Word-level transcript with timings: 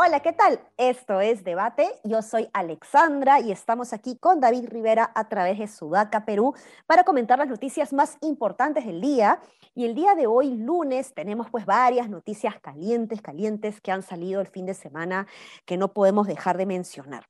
Hola, 0.00 0.20
¿qué 0.20 0.32
tal? 0.32 0.60
Esto 0.76 1.20
es 1.20 1.44
Debate. 1.44 1.86
Yo 2.04 2.22
soy 2.22 2.48
Alexandra 2.52 3.40
y 3.40 3.52
estamos 3.52 3.92
aquí 3.92 4.16
con 4.16 4.40
David 4.40 4.68
Rivera 4.68 5.10
a 5.14 5.28
través 5.28 5.58
de 5.58 5.68
Sudaca, 5.68 6.24
Perú, 6.24 6.54
para 6.86 7.04
comentar 7.04 7.38
las 7.38 7.48
noticias 7.48 7.92
más 7.92 8.16
importantes 8.22 8.86
del 8.86 9.00
día. 9.00 9.40
Y 9.74 9.84
el 9.84 9.94
día 9.94 10.14
de 10.14 10.26
hoy, 10.26 10.56
lunes, 10.56 11.12
tenemos 11.14 11.50
pues 11.50 11.66
varias 11.66 12.08
noticias 12.08 12.58
calientes, 12.60 13.20
calientes 13.20 13.80
que 13.80 13.92
han 13.92 14.02
salido 14.02 14.40
el 14.40 14.46
fin 14.46 14.66
de 14.66 14.74
semana 14.74 15.26
que 15.66 15.76
no 15.76 15.92
podemos 15.92 16.26
dejar 16.26 16.56
de 16.56 16.66
mencionar. 16.66 17.26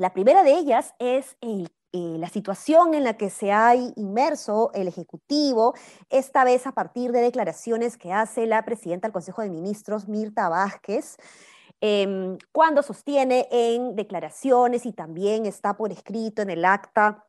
La 0.00 0.12
primera 0.12 0.42
de 0.42 0.54
ellas 0.54 0.94
es 0.98 1.36
eh, 1.42 1.68
la 1.92 2.28
situación 2.28 2.94
en 2.94 3.04
la 3.04 3.16
que 3.16 3.30
se 3.30 3.52
ha 3.52 3.76
inmerso 3.76 4.70
el 4.74 4.88
Ejecutivo, 4.88 5.74
esta 6.08 6.42
vez 6.42 6.66
a 6.66 6.72
partir 6.72 7.12
de 7.12 7.20
declaraciones 7.20 7.96
que 7.96 8.12
hace 8.12 8.46
la 8.46 8.64
presidenta 8.64 9.06
del 9.06 9.12
Consejo 9.12 9.42
de 9.42 9.50
Ministros, 9.50 10.08
Mirta 10.08 10.48
Vázquez, 10.48 11.18
Em, 11.82 12.36
cuando 12.52 12.82
sostiene 12.82 13.48
en 13.50 13.96
declaraciones 13.96 14.84
y 14.84 14.92
también 14.92 15.46
está 15.46 15.76
por 15.78 15.92
escrito 15.92 16.42
en 16.42 16.50
el 16.50 16.64
acta 16.66 17.26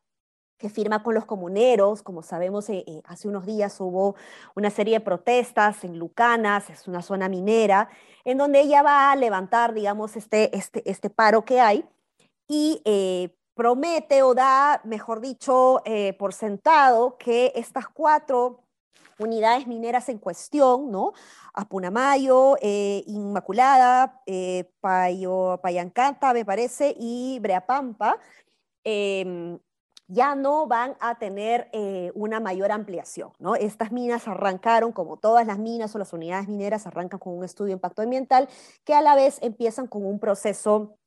que 0.57 0.69
firma 0.69 1.03
con 1.03 1.15
los 1.15 1.25
comuneros. 1.25 2.03
Como 2.03 2.21
sabemos, 2.21 2.69
eh, 2.69 2.83
eh, 2.85 3.01
hace 3.05 3.29
unos 3.29 3.45
días 3.45 3.79
hubo 3.79 4.15
una 4.55 4.69
serie 4.69 4.95
de 4.95 5.05
protestas 5.05 5.83
en 5.85 5.97
Lucanas, 5.97 6.69
es 6.69 6.87
una 6.87 7.01
zona 7.01 7.29
minera, 7.29 7.89
en 8.25 8.37
donde 8.37 8.59
ella 8.59 8.83
va 8.83 9.11
a 9.11 9.15
levantar, 9.15 9.73
digamos, 9.73 10.17
este, 10.17 10.55
este, 10.55 10.89
este 10.89 11.09
paro 11.09 11.45
que 11.45 11.61
hay 11.61 11.85
y 12.51 12.81
eh, 12.83 13.33
promete 13.53 14.23
o 14.23 14.33
da, 14.33 14.81
mejor 14.83 15.21
dicho, 15.21 15.81
por 16.19 16.33
sentado 16.33 17.17
que 17.17 17.53
estas 17.55 17.87
cuatro 17.87 18.65
unidades 19.21 19.67
mineras 19.67 20.09
en 20.09 20.17
cuestión, 20.17 20.91
¿no? 20.91 21.13
Apunamayo, 21.53 22.57
eh, 22.61 23.03
Inmaculada, 23.07 24.21
eh, 24.25 24.71
Payo, 24.81 25.59
Payancanta, 25.61 26.33
me 26.33 26.45
parece, 26.45 26.95
y 26.97 27.39
Breapampa, 27.39 28.17
em, 28.83 29.59
ya 30.07 30.35
no 30.35 30.67
van 30.67 30.97
a 30.99 31.17
tener 31.17 31.69
eh, 31.71 32.11
una 32.15 32.39
mayor 32.41 32.71
ampliación, 32.71 33.31
¿no? 33.39 33.55
Estas 33.55 33.91
minas 33.91 34.27
arrancaron, 34.27 34.91
como 34.91 35.17
todas 35.17 35.45
las 35.47 35.57
minas 35.57 35.95
o 35.95 35.99
las 35.99 36.11
unidades 36.11 36.49
mineras, 36.49 36.85
arrancan 36.85 37.19
con 37.19 37.37
un 37.37 37.45
estudio 37.45 37.67
de 37.67 37.73
impacto 37.73 38.01
ambiental, 38.01 38.49
que 38.83 38.93
a 38.93 39.01
la 39.01 39.15
vez 39.15 39.37
empiezan 39.41 39.87
con 39.87 40.05
un 40.05 40.19
proceso 40.19 40.97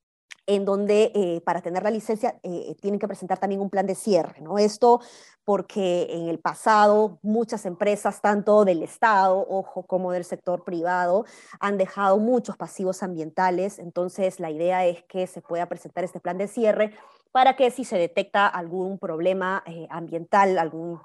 en 0.47 0.65
donde 0.65 1.11
eh, 1.15 1.41
para 1.45 1.63
tener 1.63 1.83
la 1.83 1.91
licencia 1.91 2.39
eh, 2.43 2.75
tienen 2.81 3.01
que 3.01 3.09
presentar 3.09 3.39
también 3.39 3.61
un 3.61 3.71
plan 3.71 3.87
de 3.87 3.95
cierre, 3.95 4.41
¿no? 4.41 4.59
Esto 4.59 5.01
porque 5.45 6.07
en 6.11 6.29
el 6.29 6.39
pasado 6.39 7.19
muchas 7.23 7.67
empresas, 7.67 8.23
tanto 8.23 8.65
del 8.65 8.83
Estado, 8.83 9.45
ojo, 9.49 9.83
como 9.87 10.13
del 10.13 10.25
sector 10.25 10.65
privado, 10.65 11.25
han 11.61 11.77
dejado 11.77 12.19
muchos 12.19 12.57
pasivos 12.57 13.03
ambientales, 13.03 13.79
entonces 13.79 14.41
la 14.41 14.51
idea 14.51 14.87
es 14.87 15.03
que 15.05 15.27
se 15.27 15.43
pueda 15.43 15.67
presentar 15.67 16.05
este 16.05 16.21
plan 16.21 16.39
de 16.39 16.49
cierre 16.49 16.95
para 17.31 17.57
que 17.57 17.71
si 17.71 17.85
se 17.85 17.99
detecta 17.99 18.47
algún 18.47 18.99
problema 18.99 19.63
eh, 19.67 19.87
ambiental, 19.91 20.59
algún 20.59 21.01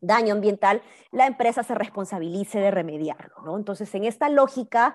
daño 0.00 0.34
ambiental, 0.34 0.82
la 1.10 1.26
empresa 1.26 1.62
se 1.62 1.74
responsabilice 1.74 2.58
de 2.58 2.70
remediarlo. 2.70 3.34
¿no? 3.44 3.56
Entonces, 3.56 3.94
en 3.94 4.04
esta 4.04 4.28
lógica 4.28 4.94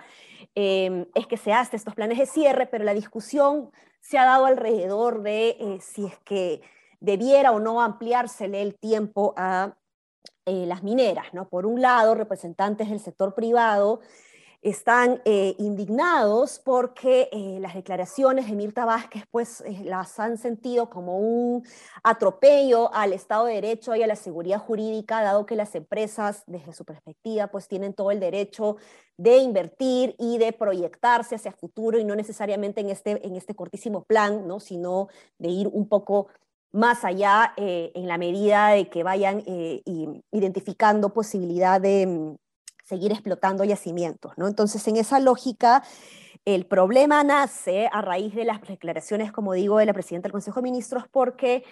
em, 0.55 1.05
es 1.15 1.27
que 1.27 1.37
se 1.37 1.53
hacen 1.53 1.77
estos 1.77 1.95
planes 1.95 2.17
de 2.17 2.25
cierre, 2.25 2.67
pero 2.67 2.83
la 2.83 2.93
discusión 2.93 3.71
se 3.99 4.17
ha 4.17 4.25
dado 4.25 4.45
alrededor 4.45 5.23
de 5.23 5.49
eh, 5.59 5.79
si 5.81 6.05
es 6.05 6.17
que 6.19 6.61
debiera 6.99 7.51
o 7.51 7.59
no 7.59 7.81
ampliársele 7.81 8.61
el 8.61 8.75
tiempo 8.75 9.33
a 9.37 9.75
eh, 10.45 10.65
las 10.65 10.83
mineras. 10.83 11.33
¿no? 11.33 11.47
Por 11.47 11.65
un 11.65 11.81
lado, 11.81 12.15
representantes 12.15 12.89
del 12.89 12.99
sector 12.99 13.33
privado 13.33 14.01
están 14.63 15.21
eh, 15.25 15.55
indignados 15.59 16.59
porque 16.63 17.27
eh, 17.33 17.57
las 17.59 17.75
declaraciones 17.75 18.47
de 18.47 18.55
Mirta 18.55 18.85
Vázquez 18.85 19.25
pues 19.29 19.61
eh, 19.61 19.81
las 19.83 20.17
han 20.21 20.37
sentido 20.37 20.89
como 20.89 21.17
un 21.19 21.65
atropello 22.01 22.93
al 22.93 23.11
Estado 23.11 23.45
de 23.45 23.55
Derecho 23.55 23.93
y 23.93 24.03
a 24.03 24.07
la 24.07 24.15
seguridad 24.15 24.59
jurídica, 24.59 25.21
dado 25.21 25.45
que 25.45 25.57
las 25.57 25.75
empresas 25.75 26.43
desde 26.47 26.71
su 26.71 26.85
perspectiva 26.85 27.47
pues 27.47 27.67
tienen 27.67 27.93
todo 27.93 28.09
el 28.11 28.21
derecho 28.21 28.77
de 29.17 29.37
invertir 29.37 30.15
y 30.17 30.37
de 30.37 30.53
proyectarse 30.53 31.35
hacia 31.35 31.51
futuro 31.51 31.99
y 31.99 32.05
no 32.05 32.15
necesariamente 32.15 32.79
en 32.79 32.89
este, 32.89 33.25
en 33.27 33.35
este 33.35 33.55
cortísimo 33.55 34.05
plan, 34.05 34.47
¿no? 34.47 34.61
sino 34.61 35.09
de 35.39 35.49
ir 35.49 35.67
un 35.67 35.89
poco 35.89 36.27
más 36.71 37.03
allá 37.03 37.53
en 37.55 38.07
la 38.07 38.17
medida 38.17 38.69
de 38.69 38.89
que 38.89 39.03
vayan 39.03 39.43
identificando 39.45 41.13
posibilidad 41.13 41.79
de 41.79 42.35
seguir 42.83 43.11
explotando 43.11 43.63
yacimientos, 43.63 44.33
¿no? 44.37 44.47
Entonces, 44.47 44.87
en 44.87 44.97
esa 44.97 45.19
lógica, 45.19 45.83
el 46.45 46.65
problema 46.65 47.23
nace 47.23 47.89
a 47.91 48.01
raíz 48.01 48.35
de 48.35 48.45
las 48.45 48.61
declaraciones, 48.61 49.31
como 49.31 49.53
digo, 49.53 49.77
de 49.77 49.85
la 49.85 49.93
presidenta 49.93 50.27
del 50.27 50.33
Consejo 50.33 50.59
de 50.59 50.63
Ministros, 50.63 51.05
porque 51.09 51.63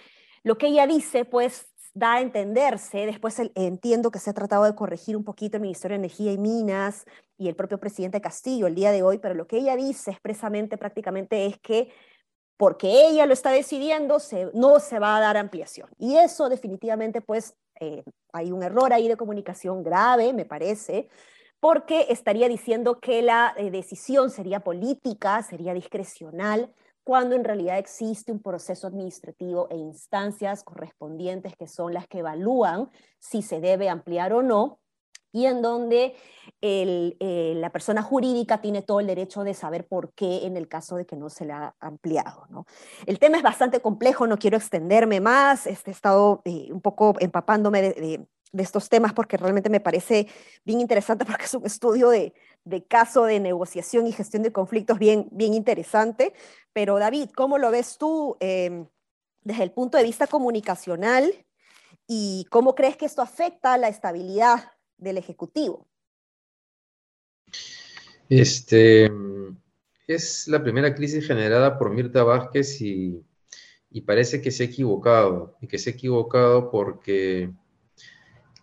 lo 0.42 0.58
que 0.58 0.68
ella 0.68 0.86
dice, 0.86 1.24
pues, 1.24 1.66
da 1.94 2.14
a 2.14 2.20
entenderse, 2.20 3.04
después 3.04 3.36
entiendo 3.54 4.10
que 4.10 4.18
se 4.18 4.30
ha 4.30 4.32
tratado 4.32 4.64
de 4.64 4.74
corregir 4.74 5.16
un 5.16 5.24
poquito 5.24 5.58
el 5.58 5.62
Ministerio 5.62 5.94
de 5.94 6.06
Energía 6.06 6.32
y 6.32 6.38
Minas 6.38 7.04
y 7.36 7.48
el 7.48 7.54
propio 7.54 7.78
presidente 7.78 8.20
Castillo 8.20 8.66
el 8.66 8.74
día 8.74 8.92
de 8.92 9.02
hoy, 9.02 9.18
pero 9.18 9.34
lo 9.34 9.46
que 9.46 9.58
ella 9.58 9.76
dice 9.76 10.10
expresamente 10.10 10.78
prácticamente 10.78 11.44
es 11.44 11.58
que 11.58 11.90
porque 12.56 13.08
ella 13.08 13.26
lo 13.26 13.32
está 13.32 13.50
decidiendo, 13.50 14.18
no 14.54 14.78
se 14.78 14.98
va 14.98 15.16
a 15.16 15.20
dar 15.20 15.36
ampliación. 15.36 15.90
Y 15.98 16.16
eso 16.16 16.48
definitivamente 16.48 17.20
pues 17.20 17.56
eh, 17.82 18.04
hay 18.32 18.52
un 18.52 18.62
error 18.62 18.92
ahí 18.92 19.08
de 19.08 19.16
comunicación 19.16 19.82
grave, 19.82 20.32
me 20.32 20.44
parece, 20.44 21.08
porque 21.58 22.06
estaría 22.10 22.48
diciendo 22.48 23.00
que 23.00 23.22
la 23.22 23.54
eh, 23.56 23.72
decisión 23.72 24.30
sería 24.30 24.60
política, 24.60 25.42
sería 25.42 25.74
discrecional, 25.74 26.72
cuando 27.02 27.34
en 27.34 27.42
realidad 27.42 27.78
existe 27.78 28.30
un 28.30 28.40
proceso 28.40 28.86
administrativo 28.86 29.66
e 29.68 29.76
instancias 29.76 30.62
correspondientes 30.62 31.56
que 31.56 31.66
son 31.66 31.92
las 31.92 32.06
que 32.06 32.20
evalúan 32.20 32.88
si 33.18 33.42
se 33.42 33.60
debe 33.60 33.88
ampliar 33.88 34.32
o 34.32 34.42
no 34.42 34.78
y 35.32 35.46
en 35.46 35.62
donde 35.62 36.14
eh, 36.60 37.54
la 37.56 37.70
persona 37.70 38.02
jurídica 38.02 38.60
tiene 38.60 38.82
todo 38.82 39.00
el 39.00 39.06
derecho 39.06 39.42
de 39.42 39.54
saber 39.54 39.86
por 39.86 40.12
qué 40.12 40.46
en 40.46 40.56
el 40.56 40.68
caso 40.68 40.96
de 40.96 41.06
que 41.06 41.16
no 41.16 41.28
se 41.28 41.44
le 41.44 41.52
ha 41.52 41.74
ampliado. 41.80 42.46
¿no? 42.50 42.66
El 43.06 43.18
tema 43.18 43.36
es 43.36 43.42
bastante 43.42 43.80
complejo, 43.80 44.26
no 44.26 44.38
quiero 44.38 44.56
extenderme 44.56 45.20
más, 45.20 45.66
este, 45.66 45.90
he 45.90 45.94
estado 45.94 46.42
eh, 46.44 46.68
un 46.70 46.80
poco 46.80 47.14
empapándome 47.18 47.82
de, 47.82 48.26
estos 48.52 48.90
temas 48.90 49.14
porque 49.14 49.38
realmente 49.38 49.70
me 49.70 49.80
parece 49.80 50.28
bien 50.64 50.80
interesante 50.80 51.24
porque 51.26 51.46
es 51.46 51.54
un 51.54 51.64
estudio 51.64 52.10
de, 52.10 52.34
caso 52.86 53.24
de 53.24 53.40
negociación 53.40 54.06
y 54.06 54.12
gestión 54.12 54.42
de 54.42 54.52
conflictos 54.52 54.98
bien, 54.98 55.26
bien 55.32 55.54
interesante. 55.54 56.32
Pero 56.72 56.98
David, 56.98 57.30
¿cómo 57.34 57.58
lo 57.58 57.70
ves 57.70 57.96
tú 57.98 58.36
em, 58.40 58.86
desde 59.40 59.64
el 59.64 59.72
punto 59.72 59.96
de 59.96 60.04
vista 60.04 60.26
comunicacional 60.26 61.32
y 62.06 62.46
cómo 62.50 62.74
crees 62.74 62.96
que 62.96 63.06
esto 63.06 63.22
afecta 63.22 63.72
a 63.72 63.78
la 63.78 63.88
estabilidad 63.88 64.71
del 65.02 65.18
Ejecutivo? 65.18 65.86
Este, 68.28 69.10
es 70.06 70.48
la 70.48 70.62
primera 70.62 70.94
crisis 70.94 71.26
generada 71.26 71.78
por 71.78 71.90
Mirta 71.90 72.24
Vázquez 72.24 72.80
y, 72.80 73.22
parece 74.06 74.40
que 74.40 74.50
se 74.50 74.62
ha 74.62 74.66
equivocado, 74.66 75.56
y 75.60 75.66
que 75.66 75.78
se 75.78 75.90
ha 75.90 75.92
equivocado 75.92 76.70
porque 76.70 77.52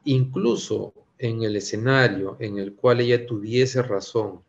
incluso 0.05 0.93
en 1.17 1.43
el 1.43 1.55
escenario 1.55 2.37
en 2.39 2.57
el 2.57 2.73
cual 2.73 3.01
ella 3.01 3.25
tuviese 3.25 3.81
razón 3.83 4.41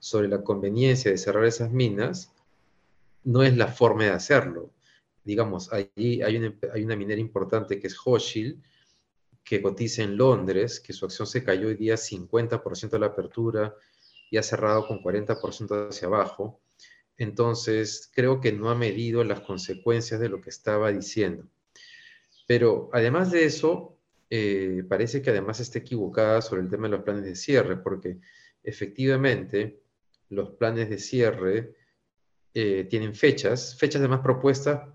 sobre 0.00 0.28
la 0.28 0.42
conveniencia 0.42 1.10
de 1.10 1.18
cerrar 1.18 1.44
esas 1.44 1.70
minas, 1.70 2.32
no 3.24 3.42
es 3.42 3.56
la 3.56 3.68
forma 3.68 4.04
de 4.04 4.10
hacerlo. 4.10 4.70
Digamos, 5.24 5.72
allí 5.72 6.22
hay 6.22 6.36
una, 6.36 6.54
hay 6.72 6.84
una 6.84 6.96
minera 6.96 7.20
importante 7.20 7.78
que 7.78 7.88
es 7.88 7.96
Hochschild, 8.04 8.60
que 9.48 9.62
cotiza 9.62 10.02
en 10.02 10.18
Londres, 10.18 10.78
que 10.78 10.92
su 10.92 11.06
acción 11.06 11.26
se 11.26 11.42
cayó 11.42 11.68
hoy 11.68 11.74
día 11.74 11.94
50% 11.94 12.90
de 12.90 12.98
la 12.98 13.06
apertura 13.06 13.74
y 14.30 14.36
ha 14.36 14.42
cerrado 14.42 14.86
con 14.86 15.02
40% 15.02 15.88
hacia 15.88 16.06
abajo. 16.06 16.60
Entonces, 17.16 18.10
creo 18.14 18.42
que 18.42 18.52
no 18.52 18.68
ha 18.68 18.74
medido 18.74 19.24
las 19.24 19.40
consecuencias 19.40 20.20
de 20.20 20.28
lo 20.28 20.42
que 20.42 20.50
estaba 20.50 20.92
diciendo. 20.92 21.48
Pero 22.46 22.90
además 22.92 23.30
de 23.30 23.46
eso, 23.46 23.96
eh, 24.28 24.84
parece 24.86 25.22
que 25.22 25.30
además 25.30 25.60
está 25.60 25.78
equivocada 25.78 26.42
sobre 26.42 26.60
el 26.60 26.68
tema 26.68 26.86
de 26.86 26.96
los 26.96 27.04
planes 27.04 27.24
de 27.24 27.34
cierre, 27.34 27.78
porque 27.78 28.18
efectivamente 28.62 29.80
los 30.28 30.50
planes 30.50 30.90
de 30.90 30.98
cierre 30.98 31.74
eh, 32.52 32.84
tienen 32.84 33.14
fechas, 33.14 33.78
fechas 33.78 34.00
además 34.00 34.20
propuestas 34.20 34.90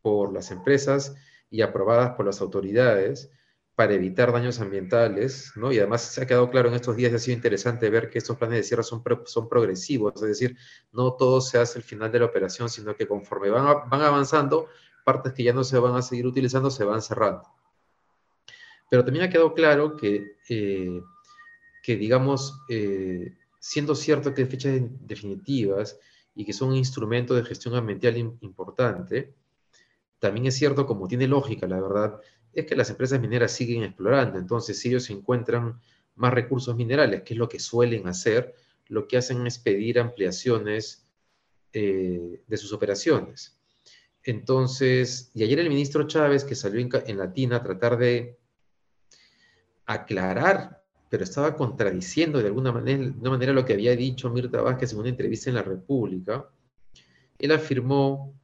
por 0.00 0.32
las 0.32 0.52
empresas 0.52 1.16
y 1.50 1.62
aprobadas 1.62 2.10
por 2.16 2.24
las 2.24 2.40
autoridades, 2.40 3.32
para 3.74 3.94
evitar 3.94 4.32
daños 4.32 4.60
ambientales, 4.60 5.52
¿no? 5.56 5.72
Y 5.72 5.78
además 5.78 6.02
se 6.02 6.22
ha 6.22 6.26
quedado 6.26 6.48
claro 6.50 6.68
en 6.68 6.74
estos 6.74 6.94
días 6.96 7.12
y 7.12 7.16
ha 7.16 7.18
sido 7.18 7.36
interesante 7.36 7.90
ver 7.90 8.08
que 8.08 8.18
estos 8.18 8.36
planes 8.36 8.58
de 8.58 8.62
cierre 8.62 8.84
son, 8.84 9.02
son 9.24 9.48
progresivos, 9.48 10.14
es 10.16 10.28
decir, 10.28 10.56
no 10.92 11.14
todo 11.14 11.40
se 11.40 11.58
hace 11.58 11.78
al 11.78 11.82
final 11.82 12.12
de 12.12 12.20
la 12.20 12.26
operación, 12.26 12.68
sino 12.68 12.94
que 12.94 13.08
conforme 13.08 13.50
van, 13.50 13.88
van 13.88 14.02
avanzando, 14.02 14.68
partes 15.04 15.32
que 15.32 15.42
ya 15.42 15.52
no 15.52 15.64
se 15.64 15.78
van 15.78 15.96
a 15.96 16.02
seguir 16.02 16.26
utilizando 16.26 16.70
se 16.70 16.84
van 16.84 17.02
cerrando. 17.02 17.42
Pero 18.90 19.04
también 19.04 19.24
ha 19.24 19.30
quedado 19.30 19.54
claro 19.54 19.96
que, 19.96 20.36
eh, 20.48 21.00
que 21.82 21.96
digamos, 21.96 22.60
eh, 22.68 23.36
siendo 23.58 23.94
cierto 23.94 24.32
que 24.32 24.42
hay 24.42 24.48
fechas 24.48 24.80
definitivas 25.00 25.98
y 26.34 26.44
que 26.44 26.52
son 26.52 26.70
un 26.70 26.76
instrumento 26.76 27.34
de 27.34 27.44
gestión 27.44 27.74
ambiental 27.74 28.16
importante, 28.16 29.34
también 30.20 30.46
es 30.46 30.56
cierto, 30.56 30.86
como 30.86 31.08
tiene 31.08 31.26
lógica, 31.26 31.66
la 31.66 31.80
verdad, 31.80 32.20
es 32.54 32.66
que 32.66 32.76
las 32.76 32.90
empresas 32.90 33.20
mineras 33.20 33.52
siguen 33.52 33.82
explorando. 33.82 34.38
Entonces, 34.38 34.78
si 34.78 34.88
ellos 34.88 35.10
encuentran 35.10 35.80
más 36.16 36.32
recursos 36.32 36.76
minerales, 36.76 37.22
que 37.22 37.34
es 37.34 37.38
lo 37.38 37.48
que 37.48 37.58
suelen 37.58 38.06
hacer, 38.06 38.54
lo 38.88 39.08
que 39.08 39.16
hacen 39.16 39.46
es 39.46 39.58
pedir 39.58 39.98
ampliaciones 39.98 41.06
eh, 41.72 42.42
de 42.46 42.56
sus 42.56 42.72
operaciones. 42.72 43.58
Entonces, 44.22 45.30
y 45.34 45.42
ayer 45.42 45.58
el 45.58 45.68
ministro 45.68 46.06
Chávez, 46.06 46.44
que 46.44 46.54
salió 46.54 46.80
en, 46.80 47.18
Latina 47.18 47.56
a 47.56 47.62
tratar 47.62 47.98
de 47.98 48.38
aclarar, 49.86 50.82
pero 51.10 51.24
estaba 51.24 51.54
contradiciendo 51.56 52.40
de 52.40 52.46
alguna 52.46 52.72
manera, 52.72 53.12
de 53.14 53.30
manera 53.30 53.52
lo 53.52 53.64
que 53.64 53.74
había 53.74 53.94
dicho 53.94 54.30
Mirta 54.30 54.62
Vázquez 54.62 54.92
en 54.92 54.98
una 55.00 55.10
entrevista 55.10 55.50
en 55.50 55.56
La 55.56 55.62
República, 55.62 56.48
él 57.38 57.52
afirmó 57.52 58.34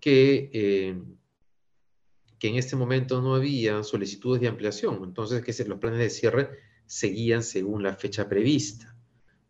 que 0.00 0.50
eh, 0.52 1.02
que 2.38 2.48
en 2.48 2.56
este 2.56 2.76
momento 2.76 3.22
no 3.22 3.34
había 3.34 3.82
solicitudes 3.82 4.40
de 4.40 4.48
ampliación, 4.48 5.00
entonces 5.02 5.42
que 5.42 5.64
los 5.64 5.78
planes 5.78 5.98
de 5.98 6.10
cierre 6.10 6.50
seguían 6.84 7.42
según 7.42 7.82
la 7.82 7.94
fecha 7.94 8.28
prevista, 8.28 8.94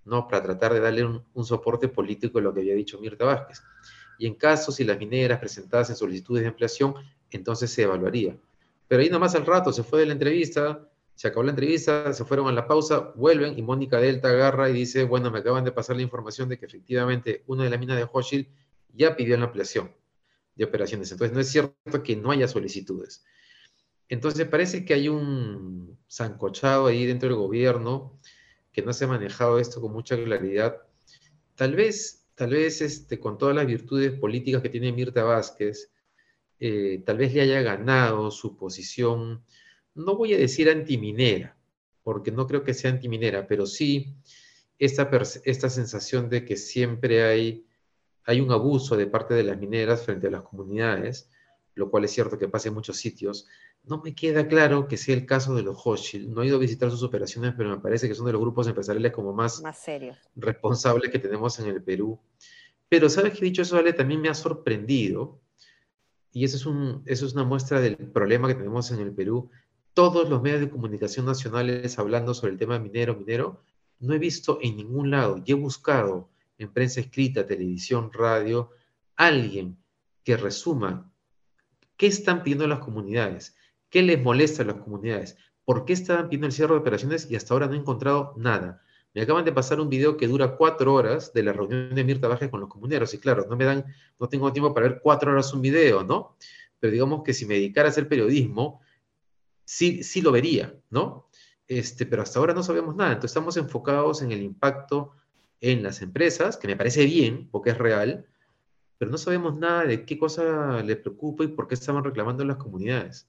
¿no? 0.04 0.28
Para 0.28 0.42
tratar 0.42 0.72
de 0.72 0.80
darle 0.80 1.04
un, 1.04 1.44
soporte 1.44 1.88
político 1.88 2.38
a 2.38 2.42
lo 2.42 2.54
que 2.54 2.60
había 2.60 2.74
dicho 2.74 2.98
Mirta 2.98 3.24
Vázquez. 3.24 3.62
Y 4.18 4.26
en 4.26 4.34
caso 4.34 4.72
si 4.72 4.84
las 4.84 4.98
mineras 4.98 5.38
presentasen 5.38 5.96
solicitudes 5.96 6.42
de 6.42 6.48
ampliación, 6.48 6.94
entonces 7.30 7.70
se 7.70 7.82
evaluaría. 7.82 8.36
Pero 8.88 9.02
ahí 9.02 9.10
nomás 9.10 9.34
al 9.34 9.44
rato 9.44 9.72
se 9.72 9.82
fue 9.82 10.00
de 10.00 10.06
la 10.06 10.12
entrevista, 10.12 10.88
se 11.14 11.28
acabó 11.28 11.42
la 11.42 11.50
entrevista, 11.50 12.12
se 12.12 12.24
fueron 12.24 12.46
a 12.46 12.52
la 12.52 12.66
pausa, 12.66 13.12
vuelven 13.16 13.58
y 13.58 13.62
Mónica 13.62 13.98
Delta 13.98 14.28
agarra 14.28 14.70
y 14.70 14.74
dice, 14.74 15.04
bueno, 15.04 15.30
me 15.30 15.40
acaban 15.40 15.64
de 15.64 15.72
pasar 15.72 15.96
la 15.96 16.02
información 16.02 16.48
de 16.48 16.58
que 16.58 16.66
efectivamente 16.66 17.42
una 17.46 17.64
de 17.64 17.70
las 17.70 17.80
minas 17.80 17.96
de 17.96 18.08
Hochschild 18.10 18.46
ya 18.94 19.16
pidió 19.16 19.36
la 19.36 19.46
ampliación 19.46 19.90
de 20.56 20.64
operaciones. 20.64 21.12
Entonces, 21.12 21.34
no 21.34 21.40
es 21.40 21.48
cierto 21.48 22.02
que 22.02 22.16
no 22.16 22.32
haya 22.32 22.48
solicitudes. 22.48 23.24
Entonces, 24.08 24.48
parece 24.48 24.84
que 24.84 24.94
hay 24.94 25.08
un 25.08 25.98
zancochado 26.10 26.86
ahí 26.86 27.06
dentro 27.06 27.28
del 27.28 27.38
gobierno 27.38 28.18
que 28.72 28.82
no 28.82 28.92
se 28.92 29.04
ha 29.04 29.08
manejado 29.08 29.58
esto 29.58 29.80
con 29.80 29.92
mucha 29.92 30.16
claridad. 30.16 30.76
Tal 31.54 31.74
vez, 31.74 32.26
tal 32.34 32.50
vez 32.50 32.80
este, 32.80 33.18
con 33.18 33.38
todas 33.38 33.54
las 33.54 33.66
virtudes 33.66 34.18
políticas 34.18 34.62
que 34.62 34.68
tiene 34.68 34.92
Mirta 34.92 35.24
Vázquez, 35.24 35.92
eh, 36.58 37.02
tal 37.04 37.18
vez 37.18 37.34
le 37.34 37.42
haya 37.42 37.62
ganado 37.62 38.30
su 38.30 38.56
posición, 38.56 39.44
no 39.94 40.16
voy 40.16 40.34
a 40.34 40.38
decir 40.38 40.68
antiminera, 40.70 41.56
porque 42.02 42.30
no 42.30 42.46
creo 42.46 42.64
que 42.64 42.74
sea 42.74 42.90
antiminera, 42.90 43.46
pero 43.46 43.66
sí 43.66 44.14
esta, 44.78 45.10
esta 45.44 45.70
sensación 45.70 46.28
de 46.28 46.44
que 46.44 46.56
siempre 46.56 47.24
hay 47.24 47.66
hay 48.26 48.40
un 48.40 48.50
abuso 48.50 48.96
de 48.96 49.06
parte 49.06 49.34
de 49.34 49.44
las 49.44 49.58
mineras 49.58 50.02
frente 50.02 50.26
a 50.26 50.30
las 50.30 50.42
comunidades, 50.42 51.30
lo 51.74 51.90
cual 51.90 52.04
es 52.04 52.10
cierto 52.10 52.38
que 52.38 52.48
pasa 52.48 52.68
en 52.68 52.74
muchos 52.74 52.96
sitios. 52.96 53.46
No 53.84 54.02
me 54.02 54.14
queda 54.14 54.48
claro 54.48 54.88
que 54.88 54.96
sea 54.96 55.14
el 55.14 55.26
caso 55.26 55.54
de 55.54 55.62
los 55.62 55.76
Hochschild. 55.78 56.28
No 56.28 56.42
he 56.42 56.46
ido 56.46 56.56
a 56.56 56.60
visitar 56.60 56.90
sus 56.90 57.04
operaciones, 57.04 57.54
pero 57.56 57.70
me 57.70 57.78
parece 57.78 58.08
que 58.08 58.14
son 58.14 58.26
de 58.26 58.32
los 58.32 58.40
grupos 58.40 58.66
empresariales 58.66 59.12
como 59.12 59.32
más, 59.32 59.62
más 59.62 59.78
serios. 59.78 60.18
responsables 60.34 61.10
que 61.10 61.20
tenemos 61.20 61.58
en 61.60 61.66
el 61.66 61.82
Perú. 61.82 62.18
Pero, 62.88 63.08
¿sabes 63.08 63.38
qué 63.38 63.44
dicho 63.44 63.62
eso, 63.62 63.76
Ale? 63.76 63.92
También 63.92 64.20
me 64.20 64.28
ha 64.28 64.34
sorprendido, 64.34 65.40
y 66.32 66.44
eso 66.44 66.56
es, 66.56 66.66
un, 66.66 67.02
eso 67.06 67.26
es 67.26 67.32
una 67.34 67.44
muestra 67.44 67.80
del 67.80 67.96
problema 67.96 68.48
que 68.48 68.54
tenemos 68.54 68.90
en 68.90 69.00
el 69.00 69.12
Perú. 69.12 69.50
Todos 69.94 70.28
los 70.28 70.42
medios 70.42 70.60
de 70.60 70.70
comunicación 70.70 71.26
nacionales 71.26 71.98
hablando 71.98 72.34
sobre 72.34 72.52
el 72.52 72.58
tema 72.58 72.78
minero, 72.78 73.16
minero, 73.16 73.62
no 74.00 74.14
he 74.14 74.18
visto 74.18 74.58
en 74.62 74.76
ningún 74.76 75.10
lado, 75.10 75.42
y 75.44 75.52
he 75.52 75.54
buscado 75.54 76.28
en 76.58 76.72
prensa 76.72 77.00
escrita, 77.00 77.46
televisión, 77.46 78.10
radio, 78.12 78.70
alguien 79.16 79.78
que 80.24 80.36
resuma 80.36 81.12
qué 81.96 82.06
están 82.06 82.42
pidiendo 82.42 82.66
las 82.66 82.80
comunidades, 82.80 83.56
qué 83.88 84.02
les 84.02 84.22
molesta 84.22 84.62
a 84.62 84.66
las 84.66 84.76
comunidades, 84.76 85.36
por 85.64 85.84
qué 85.84 85.92
estaban 85.92 86.28
pidiendo 86.28 86.46
el 86.46 86.52
cierre 86.52 86.74
de 86.74 86.80
operaciones 86.80 87.30
y 87.30 87.36
hasta 87.36 87.54
ahora 87.54 87.66
no 87.66 87.74
he 87.74 87.78
encontrado 87.78 88.34
nada. 88.36 88.82
Me 89.14 89.22
acaban 89.22 89.44
de 89.44 89.52
pasar 89.52 89.80
un 89.80 89.88
video 89.88 90.16
que 90.16 90.28
dura 90.28 90.56
cuatro 90.56 90.92
horas 90.92 91.32
de 91.32 91.42
la 91.42 91.52
reunión 91.52 91.94
de 91.94 92.04
Mirta 92.04 92.28
Baje 92.28 92.50
con 92.50 92.60
los 92.60 92.68
comuneros 92.68 93.14
y 93.14 93.18
claro, 93.18 93.46
no 93.48 93.56
me 93.56 93.64
dan, 93.64 93.84
no 94.18 94.28
tengo 94.28 94.52
tiempo 94.52 94.74
para 94.74 94.88
ver 94.88 95.00
cuatro 95.02 95.32
horas 95.32 95.52
un 95.54 95.62
video, 95.62 96.04
¿no? 96.04 96.36
Pero 96.78 96.92
digamos 96.92 97.22
que 97.22 97.32
si 97.32 97.46
me 97.46 97.54
dedicara 97.54 97.88
a 97.88 97.90
hacer 97.90 98.08
periodismo, 98.08 98.82
sí, 99.64 100.02
sí 100.02 100.20
lo 100.20 100.32
vería, 100.32 100.78
¿no? 100.90 101.30
Este, 101.66 102.04
pero 102.04 102.22
hasta 102.22 102.38
ahora 102.38 102.52
no 102.52 102.62
sabemos 102.62 102.94
nada, 102.94 103.12
entonces 103.12 103.30
estamos 103.30 103.56
enfocados 103.56 104.22
en 104.22 104.32
el 104.32 104.42
impacto 104.42 105.12
en 105.60 105.82
las 105.82 106.02
empresas, 106.02 106.56
que 106.56 106.68
me 106.68 106.76
parece 106.76 107.04
bien, 107.04 107.48
porque 107.50 107.70
es 107.70 107.78
real, 107.78 108.26
pero 108.98 109.10
no 109.10 109.18
sabemos 109.18 109.56
nada 109.56 109.84
de 109.84 110.04
qué 110.04 110.18
cosa 110.18 110.82
le 110.82 110.96
preocupa 110.96 111.44
y 111.44 111.48
por 111.48 111.68
qué 111.68 111.74
estaban 111.74 112.04
reclamando 112.04 112.44
las 112.44 112.56
comunidades. 112.56 113.28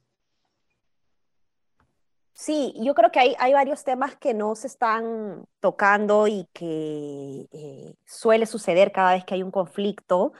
Sí, 2.33 2.73
yo 2.77 2.93
creo 2.93 3.11
que 3.11 3.19
hay, 3.19 3.35
hay 3.39 3.53
varios 3.53 3.83
temas 3.83 4.15
que 4.15 4.35
no 4.35 4.53
se 4.53 4.67
están 4.67 5.45
tocando 5.59 6.27
y 6.27 6.47
que 6.53 7.47
eh, 7.51 7.95
suele 8.05 8.45
suceder 8.45 8.91
cada 8.91 9.13
vez 9.13 9.25
que 9.25 9.33
hay 9.33 9.41
un 9.41 9.49
conflicto. 9.49 10.33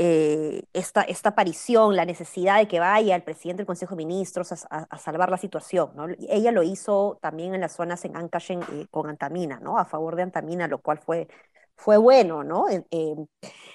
Eh, 0.00 0.62
esta, 0.74 1.02
esta, 1.02 1.30
aparición, 1.30 1.96
la 1.96 2.04
necesidad 2.04 2.58
de 2.58 2.68
que 2.68 2.78
vaya 2.78 3.16
el 3.16 3.24
presidente 3.24 3.62
del 3.62 3.66
Consejo 3.66 3.96
de 3.96 4.04
Ministros 4.04 4.52
a, 4.70 4.98
salvar 4.98 5.28
la 5.28 5.38
situación. 5.38 5.90
¿no? 5.96 6.06
Ella 6.28 6.52
lo 6.52 6.62
hizo 6.62 7.18
también 7.20 7.52
en 7.52 7.62
las 7.62 7.72
zonas 7.72 8.04
en 8.04 8.16
Ancash 8.16 8.52
eh, 8.52 8.86
con 8.92 9.08
Antamina, 9.10 9.58
¿no? 9.58 9.76
a 9.76 9.84
favor 9.86 10.14
de 10.14 10.22
Antamina, 10.22 10.68
lo 10.68 10.78
cual 10.78 10.98
fue, 10.98 11.26
fue 11.74 11.96
bueno. 11.96 12.44
¿no? 12.44 12.66
en 12.68 13.28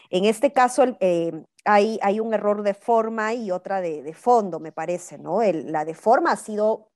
este 0.09 0.53
caso 0.53 0.85
eh, 1.01 1.43
hay, 1.65 1.99
hay, 2.01 2.21
un 2.21 2.33
error 2.33 2.63
de 2.63 2.73
forma 2.73 3.33
y 3.33 3.51
otra 3.51 3.81
de, 3.81 4.01
de 4.01 4.13
fondo, 4.13 4.61
me 4.61 4.71
parece. 4.71 5.17
¿no? 5.17 5.41
la 5.43 5.83
de 5.83 5.93
forma 5.93 6.31
ha 6.31 6.37
sido, 6.37 6.87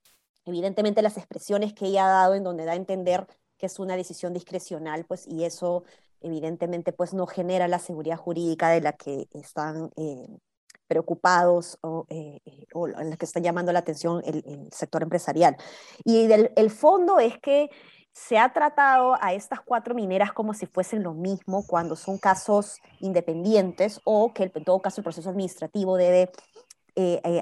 evidentemente, 0.46 1.02
las 1.02 1.18
expresiones 1.18 1.74
que 1.74 1.84
ella 1.88 2.06
ha 2.06 2.22
dado 2.22 2.34
en 2.34 2.44
donde 2.44 2.64
da 2.64 2.72
a 2.72 2.76
entender 2.76 3.26
que 3.58 3.66
es 3.66 3.78
una 3.78 3.96
decisión 3.96 4.32
discrecional, 4.32 5.04
pues, 5.04 5.26
y 5.26 5.44
eso 5.44 5.84
evidentemente 6.20 6.92
pues 6.92 7.14
no 7.14 7.26
genera 7.26 7.68
la 7.68 7.78
seguridad 7.78 8.16
jurídica 8.16 8.70
de 8.70 8.80
la 8.80 8.92
que 8.92 9.28
están 9.32 9.90
eh, 9.96 10.26
preocupados 10.86 11.78
o, 11.82 12.06
eh, 12.08 12.40
eh, 12.44 12.66
en 12.74 13.10
la 13.10 13.16
que 13.16 13.24
está 13.24 13.40
llamando 13.40 13.72
la 13.72 13.80
atención 13.80 14.22
el, 14.24 14.68
sector 14.72 15.02
empresarial. 15.02 15.56
Y 16.04 16.26
del, 16.26 16.52
el 16.56 16.70
fondo 16.70 17.18
es 17.18 17.38
que 17.38 17.68
se 18.12 18.38
ha 18.38 18.52
tratado 18.52 19.16
a 19.20 19.32
estas 19.32 19.60
cuatro 19.60 19.94
mineras 19.94 20.32
como 20.32 20.54
si 20.54 20.66
fuesen 20.66 21.02
lo 21.02 21.14
mismo 21.14 21.64
cuando 21.66 21.94
son 21.94 22.18
casos 22.18 22.78
independientes 23.00 24.00
o 24.04 24.32
que 24.32 24.50
en 24.52 24.64
todo 24.64 24.80
caso 24.80 25.00
el 25.00 25.04
proceso 25.04 25.30
administrativo 25.30 25.96
debe 25.96 26.30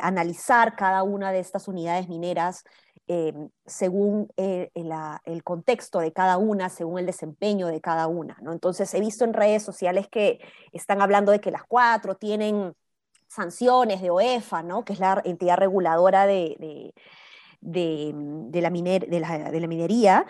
analizar 0.02 0.76
cada 0.76 1.02
una 1.02 1.33
de 1.33 1.38
estas 1.38 1.66
unidades 1.66 2.11
mineras 2.11 2.62
Em, 3.09 3.51
según 3.67 4.33
eh, 4.37 4.73
el 4.75 5.45
contexto 5.45 6.01
de 6.01 6.13
cada 6.13 6.39
una, 6.39 6.69
según 6.69 6.99
el 6.99 7.07
desempeño 7.07 7.69
de 7.69 7.81
cada 7.81 8.09
una. 8.09 8.37
¿no? 8.43 8.53
Entonces, 8.53 8.93
he 8.95 9.01
visto 9.01 9.25
en 9.25 9.33
redes 9.33 9.63
sociales 9.63 10.09
que 10.09 10.41
están 10.73 11.01
hablando 11.01 11.31
de 11.31 11.41
que 11.41 11.53
las 11.53 11.63
cuatro 11.63 12.17
tienen 12.17 12.75
sanciones 13.29 14.03
de 14.03 14.11
OEFA, 14.11 14.65
¿no? 14.65 14.85
que 14.85 14.93
es 14.93 14.99
la 14.99 15.23
entidad 15.25 15.57
reguladora 15.57 16.27
de, 16.27 16.57
de, 17.61 18.13
de 18.13 18.61
la, 18.61 18.71
minería, 18.71 20.27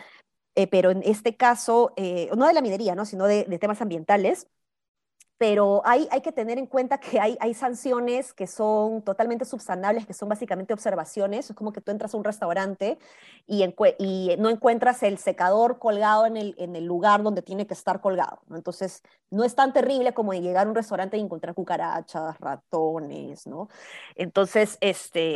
eh, 0.55 0.67
pero 0.67 0.91
en 0.91 1.03
este 1.03 1.35
caso, 1.35 1.95
eh, 1.97 2.29
no 2.37 2.47
de 2.47 2.53
la 2.53 2.61
minería, 2.61 2.95
¿no? 2.95 3.07
sino 3.07 3.27
de, 3.27 3.45
temas 3.59 3.81
ambientales, 3.81 4.49
pero 5.39 5.83
hay, 5.85 6.09
hay 6.11 6.23
que 6.23 6.33
tener 6.33 6.57
en 6.57 6.67
cuenta 6.67 6.99
que 6.99 7.21
hay, 7.21 7.37
hay 7.41 7.53
sanciones 7.53 8.33
que 8.33 8.47
son 8.47 9.03
totalmente 9.03 9.45
subsanables, 9.45 10.07
que 10.07 10.15
son 10.15 10.31
básicamente 10.31 10.73
observaciones. 10.73 11.51
Es 11.51 11.57
como 11.57 11.73
que 11.73 11.83
tú 11.83 11.91
entras 11.91 12.15
a 12.15 12.17
un 12.17 12.25
restaurante 12.25 12.99
y, 13.47 13.63
y 13.99 14.37
no 14.39 14.49
encuentras 14.49 15.03
el 15.03 15.19
secador 15.19 15.79
colgado 15.79 16.25
en 16.25 16.39
el, 16.39 16.55
en 16.57 16.75
el 16.75 16.87
lugar 16.87 17.23
donde 17.23 17.43
tiene 17.43 17.67
que 17.67 17.75
estar 17.75 18.01
colgado. 18.01 18.41
¿no? 18.47 18.57
Entonces, 18.57 19.03
no 19.31 19.45
es 19.45 19.55
tan 19.55 19.75
terrible 19.75 20.15
como 20.15 20.33
llegar 20.33 20.67
a 20.67 20.71
un 20.71 20.77
restaurante 20.77 21.19
y 21.19 21.21
encontrar 21.21 21.55
cucarachas, 21.55 22.39
ratones, 22.41 23.47
¿no? 23.47 23.69
Entonces, 24.15 24.79
este, 24.81 25.35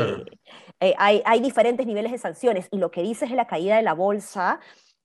eh, 0.80 0.94
hay, 0.96 1.22
hay 1.26 1.40
diferentes 1.40 1.86
niveles 1.86 2.12
de 2.12 2.18
sanciones. 2.18 2.68
Y 2.70 2.78
lo 2.78 2.90
que 2.90 3.02
dices 3.02 3.28
de 3.28 3.36
la 3.36 3.46
caída 3.46 3.76
de 3.76 3.82
la 3.82 3.92
bolsa, 3.92 4.60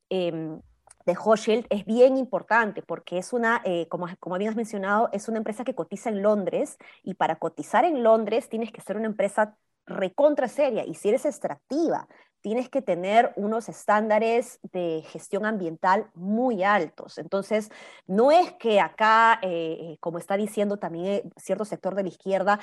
eh, 0.09 0.57
de 1.05 1.15
Hochschild 1.15 1.67
es 1.69 1.85
bien 1.85 2.17
importante 2.17 2.81
porque 2.81 3.17
es 3.17 3.33
una, 3.33 3.62
eh, 3.63 3.88
como, 3.89 4.07
como 4.19 4.38
bien 4.38 4.50
has 4.50 4.55
mencionado, 4.55 5.09
es 5.12 5.27
una 5.27 5.38
empresa 5.38 5.63
que 5.63 5.75
cotiza 5.75 6.09
en 6.09 6.21
Londres 6.21 6.77
y 7.03 7.13
para 7.15 7.38
cotizar 7.38 7.85
en 7.85 8.03
Londres 8.03 8.50
tienes 8.50 8.71
que 8.71 8.81
ser 8.81 8.97
una 8.97 9.07
empresa 9.07 9.57
recontra 9.85 10.47
seria. 10.47 10.85
Y 10.85 10.95
si 10.95 11.09
eres 11.09 11.25
extractiva, 11.25 12.07
tienes 12.45 12.69
que 12.69 12.83
tener 12.83 13.33
unos 13.38 13.69
estándares 13.69 14.59
de 14.71 15.03
gestión 15.07 15.47
ambiental 15.47 16.12
muy 16.13 16.63
altos. 16.63 17.17
Entonces, 17.17 17.71
no 18.05 18.31
es 18.31 18.51
que 18.53 18.79
acá, 18.79 19.39
eh, 19.41 19.77
eh, 19.79 19.97
como 20.00 20.19
está 20.19 20.38
diciendo 20.38 20.77
también 20.77 21.05
eh, 21.07 21.24
cierto 21.38 21.65
sector 21.65 21.95
de 21.95 22.03
la 22.03 22.09
izquierda, 22.09 22.59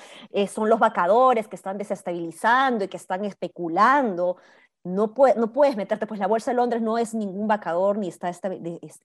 son 0.48 0.68
los 0.68 0.78
vacadores 0.78 1.48
que 1.48 1.56
están 1.56 1.78
desestabilizando 1.78 2.84
y 2.84 2.88
que 2.88 2.96
están 2.96 3.24
especulando. 3.24 4.36
No, 4.84 5.14
no 5.36 5.52
puedes 5.52 5.76
meterte, 5.76 6.06
pues 6.06 6.18
la 6.18 6.26
Bolsa 6.26 6.50
de 6.50 6.56
Londres 6.56 6.82
no 6.82 6.98
es 6.98 7.14
ningún 7.14 7.46
vacador 7.46 7.98
ni 7.98 8.08
está 8.08 8.32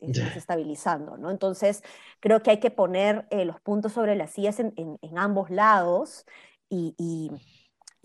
desestabilizando, 0.01 1.17
¿no? 1.17 1.29
Entonces, 1.29 1.83
creo 2.19 2.41
que 2.41 2.49
hay 2.49 2.59
que 2.59 2.71
poner 2.71 3.27
los 3.29 3.61
puntos 3.61 3.93
sobre 3.93 4.15
las 4.15 4.31
sillas 4.31 4.59
en, 4.59 4.75
ambos 5.15 5.51
lados 5.51 6.25
y 6.69 6.95
y 6.97 7.29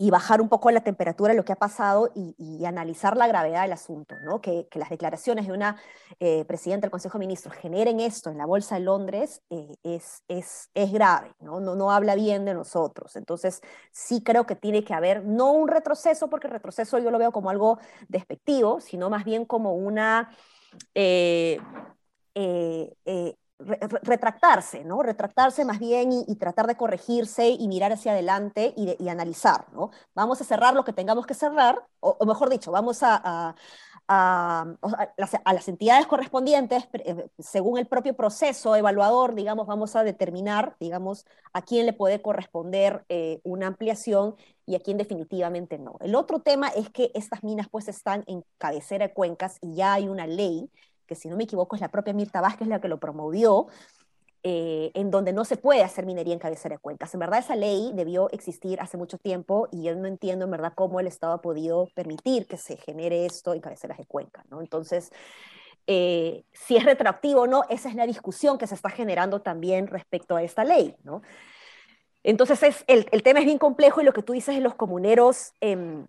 bajar 0.09 0.41
un 0.41 0.49
poco 0.49 0.71
la 0.71 0.81
temperatura 0.81 1.31
de 1.31 1.37
lo 1.37 1.45
que 1.45 1.53
ha 1.53 1.57
pasado 1.57 2.11
y, 2.15 2.33
analizar 2.65 3.17
la 3.17 3.27
gravedad 3.27 3.63
del 3.63 3.73
asunto, 3.73 4.15
¿no? 4.23 4.41
que, 4.41 4.67
las 4.73 4.89
declaraciones 4.89 5.47
de 5.47 5.53
una 5.53 5.75
eh, 6.19 6.45
presidenta 6.45 6.85
del 6.85 6.91
Consejo 6.91 7.17
de 7.17 7.25
Ministros 7.25 7.55
generen 7.55 7.99
esto 7.99 8.29
en 8.29 8.37
la 8.37 8.45
Bolsa 8.45 8.75
de 8.75 8.81
Londres 8.81 9.41
eh, 9.49 9.75
es, 9.83 10.23
es, 10.27 10.69
es, 10.73 10.91
grave, 10.91 11.33
¿no? 11.39 11.59
¿no? 11.59 11.75
No, 11.75 11.91
habla 11.91 12.15
bien 12.15 12.45
de 12.45 12.53
nosotros. 12.53 13.15
Entonces, 13.15 13.61
sí 13.91 14.23
creo 14.23 14.45
que 14.45 14.55
tiene 14.55 14.83
que 14.83 14.93
haber, 14.93 15.25
no 15.25 15.51
un 15.51 15.67
retroceso, 15.67 16.29
porque 16.29 16.47
el 16.47 16.53
retroceso 16.53 16.97
yo 16.99 17.11
lo 17.11 17.19
veo 17.19 17.31
como 17.31 17.49
algo 17.49 17.79
despectivo, 18.07 18.79
sino 18.79 19.09
más 19.09 19.25
bien 19.25 19.45
como 19.45 19.73
una... 19.73 20.31
Eh, 20.95 21.59
retractarse, 23.59 24.83
¿no? 24.83 25.03
Retractarse 25.03 25.63
más 25.65 25.79
bien 25.79 26.11
y, 26.11 26.35
tratar 26.35 26.67
de 26.67 26.75
corregirse 26.75 27.49
y 27.49 27.67
mirar 27.67 27.93
hacia 27.93 28.11
adelante 28.11 28.73
y, 28.75 29.07
analizar, 29.07 29.71
¿no? 29.73 29.91
Vamos 30.15 30.41
a 30.41 30.43
cerrar 30.43 30.73
lo 30.73 30.83
que 30.83 30.93
tengamos 30.93 31.25
que 31.25 31.33
cerrar, 31.33 31.85
o, 31.99 32.25
mejor 32.25 32.49
dicho, 32.49 32.71
vamos 32.71 33.03
a, 33.03 33.55
a, 34.07 34.65
las, 35.45 35.67
entidades 35.67 36.07
correspondientes, 36.07 36.87
eh, 36.93 37.27
según 37.39 37.77
el 37.77 37.87
propio 37.87 38.15
proceso 38.15 38.75
evaluador, 38.75 39.35
digamos, 39.35 39.67
vamos 39.67 39.95
a 39.95 40.03
determinar, 40.03 40.75
digamos, 40.79 41.25
a 41.53 41.61
quién 41.61 41.85
le 41.85 41.93
puede 41.93 42.21
corresponder 42.21 43.05
eh, 43.09 43.39
una 43.43 43.67
ampliación 43.67 44.35
y 44.65 44.75
a 44.75 44.79
quién 44.79 44.97
definitivamente 44.97 45.77
no. 45.77 45.95
El 46.01 46.15
otro 46.15 46.41
tema 46.41 46.69
es 46.69 46.89
que 46.89 47.11
estas 47.13 47.43
minas 47.43 47.67
pues 47.69 47.87
están 47.87 48.23
en 48.27 48.43
cabecera 48.57 49.07
de 49.07 49.13
cuencas 49.13 49.57
y 49.61 49.75
ya 49.75 49.93
hay 49.93 50.07
una 50.07 50.27
ley 50.27 50.69
que 51.05 51.15
si 51.15 51.29
no 51.29 51.35
me 51.35 51.43
equivoco 51.43 51.75
es 51.75 51.81
la 51.81 51.89
propia 51.89 52.13
Mirta 52.13 52.41
Vázquez 52.41 52.67
la 52.67 52.81
que 52.81 52.87
lo 52.87 52.99
promovió, 52.99 53.67
eh, 54.45 54.91
en 54.93 55.09
donde 55.09 55.31
no 55.31 55.45
se 55.45 55.55
puede 55.55 55.83
hacer 55.83 56.05
minería 56.05 56.33
en 56.33 56.39
cabecera 56.39 56.75
de 56.75 56.81
cuencas. 56.81 57.13
En 57.13 57.21
verdad 57.21 57.39
esa 57.39 57.55
ley 57.55 57.91
debió 57.93 58.29
existir 58.31 58.81
hace 58.81 58.97
mucho 58.97 59.17
tiempo 59.17 59.69
y 59.71 59.83
yo 59.83 59.95
no 59.95 60.05
entiendo 60.05 60.43
en 60.43 60.51
verdad 60.51 60.73
cómo 60.75 60.99
el 60.99 61.07
Estado 61.07 61.31
ha 61.31 61.41
podido 61.41 61.87
permitir 61.95 62.45
que 62.45 62.57
se 62.57 62.75
genere 62.75 63.25
esto 63.25 63.53
en 63.53 63.61
cabeceras 63.61 63.97
de 63.97 64.05
cuenca, 64.05 64.43
¿no? 64.49 64.59
Entonces, 64.59 65.13
eh, 65.87 66.43
si 66.51 66.75
es 66.75 66.83
retroactivo 66.83 67.43
o 67.43 67.47
no, 67.47 67.63
esa 67.69 67.87
es 67.87 67.95
la 67.95 68.05
discusión 68.05 68.57
que 68.57 68.67
se 68.67 68.75
está 68.75 68.89
generando 68.89 69.41
también 69.41 69.87
respecto 69.87 70.35
a 70.35 70.43
esta 70.43 70.65
ley, 70.65 70.93
¿no? 71.03 71.21
Entonces, 72.21 72.63
es, 72.63 72.83
el, 72.87 73.07
el, 73.11 73.23
tema 73.23 73.39
es 73.39 73.45
bien 73.45 73.57
complejo 73.57 74.01
y 74.01 74.03
lo 74.03 74.13
que 74.13 74.23
tú 74.23 74.33
dices 74.33 74.55
de 74.55 74.61
los 74.61 74.75
comuneros... 74.75 75.53
Eh, 75.61 76.05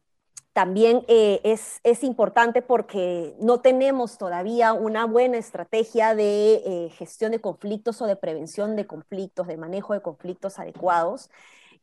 también 0.54 1.04
eh, 1.08 1.40
es, 1.42 1.80
es, 1.82 2.04
importante 2.04 2.62
porque 2.62 3.34
no 3.40 3.60
tenemos 3.60 4.18
todavía 4.18 4.72
una 4.72 5.04
buena 5.04 5.36
estrategia 5.36 6.14
de 6.14 6.62
eh, 6.64 6.90
gestión 6.96 7.32
de 7.32 7.40
conflictos 7.40 8.00
o 8.00 8.06
de 8.06 8.14
prevención 8.14 8.76
de 8.76 8.86
conflictos, 8.86 9.48
de 9.48 9.56
manejo 9.56 9.94
de 9.94 10.00
conflictos 10.00 10.60
adecuados. 10.60 11.28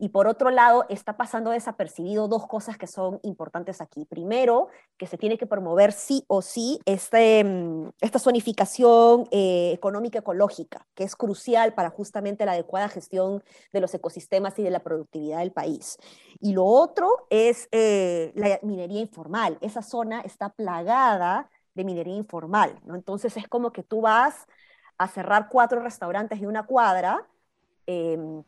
Y 0.01 0.09
por 0.09 0.25
otro 0.25 0.49
lado, 0.49 0.87
está 0.89 1.15
pasando 1.15 1.51
desapercibido 1.51 2.27
dos 2.27 2.47
cosas 2.47 2.75
que 2.75 2.87
son 2.87 3.19
importantes 3.21 3.81
aquí. 3.81 4.03
Primero, 4.05 4.69
que 4.97 5.05
se 5.05 5.15
tiene 5.15 5.37
que 5.37 5.45
promover 5.45 5.91
sí 5.91 6.25
o 6.27 6.41
sí 6.41 6.79
este, 6.85 7.43
mm, 7.43 7.91
esta 8.01 8.17
zonificación 8.17 9.27
eh, 9.29 9.71
económica 9.71 10.17
ecológica, 10.17 10.87
que 10.95 11.03
es 11.03 11.15
crucial 11.15 11.75
para 11.75 11.91
justamente 11.91 12.47
la 12.47 12.53
adecuada 12.53 12.89
gestión 12.89 13.43
de 13.71 13.79
los 13.79 13.93
ecosistemas 13.93 14.57
y 14.57 14.63
de 14.63 14.71
la 14.71 14.79
productividad 14.79 15.37
del 15.37 15.51
país. 15.51 15.99
Y 16.39 16.53
lo 16.53 16.65
otro 16.65 17.27
es 17.29 17.69
eh, 17.71 18.31
la 18.33 18.59
minería 18.63 19.01
informal. 19.01 19.59
Esa 19.61 19.83
zona 19.83 20.21
está 20.21 20.49
plagada 20.49 21.47
de 21.75 21.83
minería 21.83 22.15
informal, 22.15 22.79
¿no? 22.85 22.95
Entonces 22.95 23.37
es 23.37 23.47
como 23.47 23.71
que 23.71 23.83
tú 23.83 24.01
vas 24.01 24.47
a 24.97 25.07
cerrar 25.07 25.47
cuatro 25.47 25.79
restaurantes 25.79 26.41
de 26.41 26.47
una 26.47 26.65
cuadra, 26.65 27.27
em, 27.85 28.43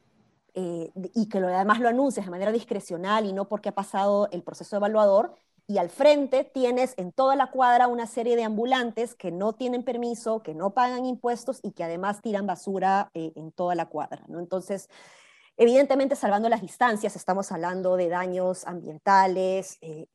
eh, 0.54 0.92
y 1.14 1.30
que 1.30 1.40
lo, 1.40 1.48
además 1.48 1.80
lo 1.80 1.90
anuncias 1.90 2.26
de 2.26 2.32
manera 2.32 2.52
discrecional 2.52 3.26
y 3.26 3.34
no 3.34 3.48
porque 3.48 3.70
ha 3.70 3.76
pasado 3.76 4.28
el 4.32 4.44
proceso 4.44 4.76
evaluador, 4.76 5.36
y 5.66 5.78
al 5.78 5.90
frente 5.90 6.44
tienes 6.44 6.94
en 6.98 7.12
toda 7.12 7.36
la 7.36 7.50
cuadra 7.50 7.88
una 7.88 8.06
serie 8.06 8.36
de 8.36 8.44
ambulantes 8.44 9.16
que 9.16 9.32
no 9.32 9.54
tienen 9.54 9.84
permiso, 9.84 10.44
que 10.44 10.54
no 10.54 10.72
pagan 10.72 11.06
impuestos 11.06 11.60
y 11.64 11.72
que 11.72 11.86
además 11.86 12.22
tiran 12.22 12.46
basura 12.46 13.10
eh, 13.14 13.32
en 13.36 13.52
toda 13.52 13.74
la 13.74 13.86
cuadra. 13.86 14.24
¿no? 14.28 14.40
Entonces, 14.40 14.90
evidentemente, 15.58 16.16
salvando 16.16 16.50
las 16.50 16.62
distancias, 16.62 17.16
estamos 17.16 17.52
hablando 17.52 17.96
de 17.96 18.10
daños 18.10 18.66
ambientales, 18.66 19.78
eh, 19.82 20.08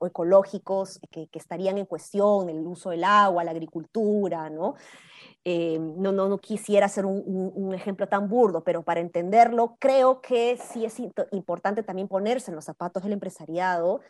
ecológicos, 0.00 1.00
que, 1.10 1.28
estarían 1.32 1.78
en 1.78 1.86
cuestión, 1.86 2.48
el 2.48 2.66
uso 2.66 2.90
del 2.90 3.04
agua, 3.04 3.44
la 3.44 3.50
agricultura, 3.50 4.50
¿no? 4.50 4.74
Eh, 5.46 5.78
no, 5.78 6.38
quisiera 6.38 6.86
hacer 6.86 7.04
un, 7.04 7.74
ejemplo 7.74 8.08
tan 8.08 8.28
burdo, 8.28 8.64
pero 8.64 8.82
para 8.82 9.00
entenderlo, 9.00 9.76
creo 9.78 10.22
que 10.22 10.56
sí 10.56 10.86
es 10.86 10.98
importante 11.32 11.82
también 11.82 12.08
ponerse 12.08 12.50
en 12.50 12.54
los 12.54 12.64
zapatos 12.64 13.02
del 13.02 13.12
empresariado, 13.12 14.00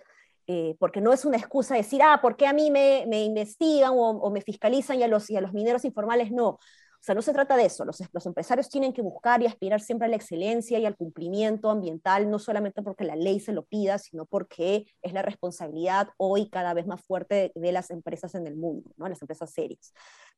eh, 0.47 0.77
porque 0.79 1.01
no 1.01 1.13
es 1.13 1.25
una 1.25 1.37
excusa 1.37 1.75
decir, 1.75 2.03
ah, 2.03 2.21
¿por 2.23 2.37
qué 2.37 2.47
a 2.47 2.53
mí 2.53 2.71
me, 2.71 3.25
investigan 3.25 3.93
o, 3.95 4.31
me 4.31 4.43
fiscalizan 4.43 5.01
y 5.01 5.03
a 5.03 5.09
los 5.09 5.29
mineros 5.53 5.85
informales 5.85 6.31
no? 6.31 6.59
Sea, 7.05 7.15
no 7.15 7.21
se 7.21 7.35
trata 7.35 7.55
de 7.59 7.67
eso. 7.67 7.85
Los, 7.85 8.03
los, 8.15 8.25
empresarios 8.25 8.71
tienen 8.71 8.95
que 8.95 9.03
buscar 9.03 9.43
y 9.43 9.47
aspirar 9.47 9.83
siempre 9.83 10.07
a 10.07 10.09
la 10.09 10.17
excelencia 10.17 10.79
y 10.79 10.87
al 10.87 10.97
cumplimiento 10.97 11.69
ambiental, 11.69 12.31
no 12.31 12.39
solamente 12.39 12.81
porque 12.81 13.05
la 13.05 13.15
ley 13.15 13.41
se 13.41 13.53
lo 13.53 13.67
pida, 13.67 13.99
sino 13.99 14.25
porque 14.25 14.87
es 15.03 15.13
la 15.13 15.21
responsabilidad 15.21 16.09
hoy 16.17 16.49
cada 16.49 16.73
vez 16.73 16.87
más 16.87 17.05
fuerte 17.05 17.53
de, 17.55 17.73
las 17.73 17.91
empresas 17.91 18.35
en 18.35 18.47
el 18.47 18.57
mundo, 18.57 18.91
¿no? 18.97 19.07
las 19.07 19.21
empresas 19.21 19.51
serias. 19.53 19.93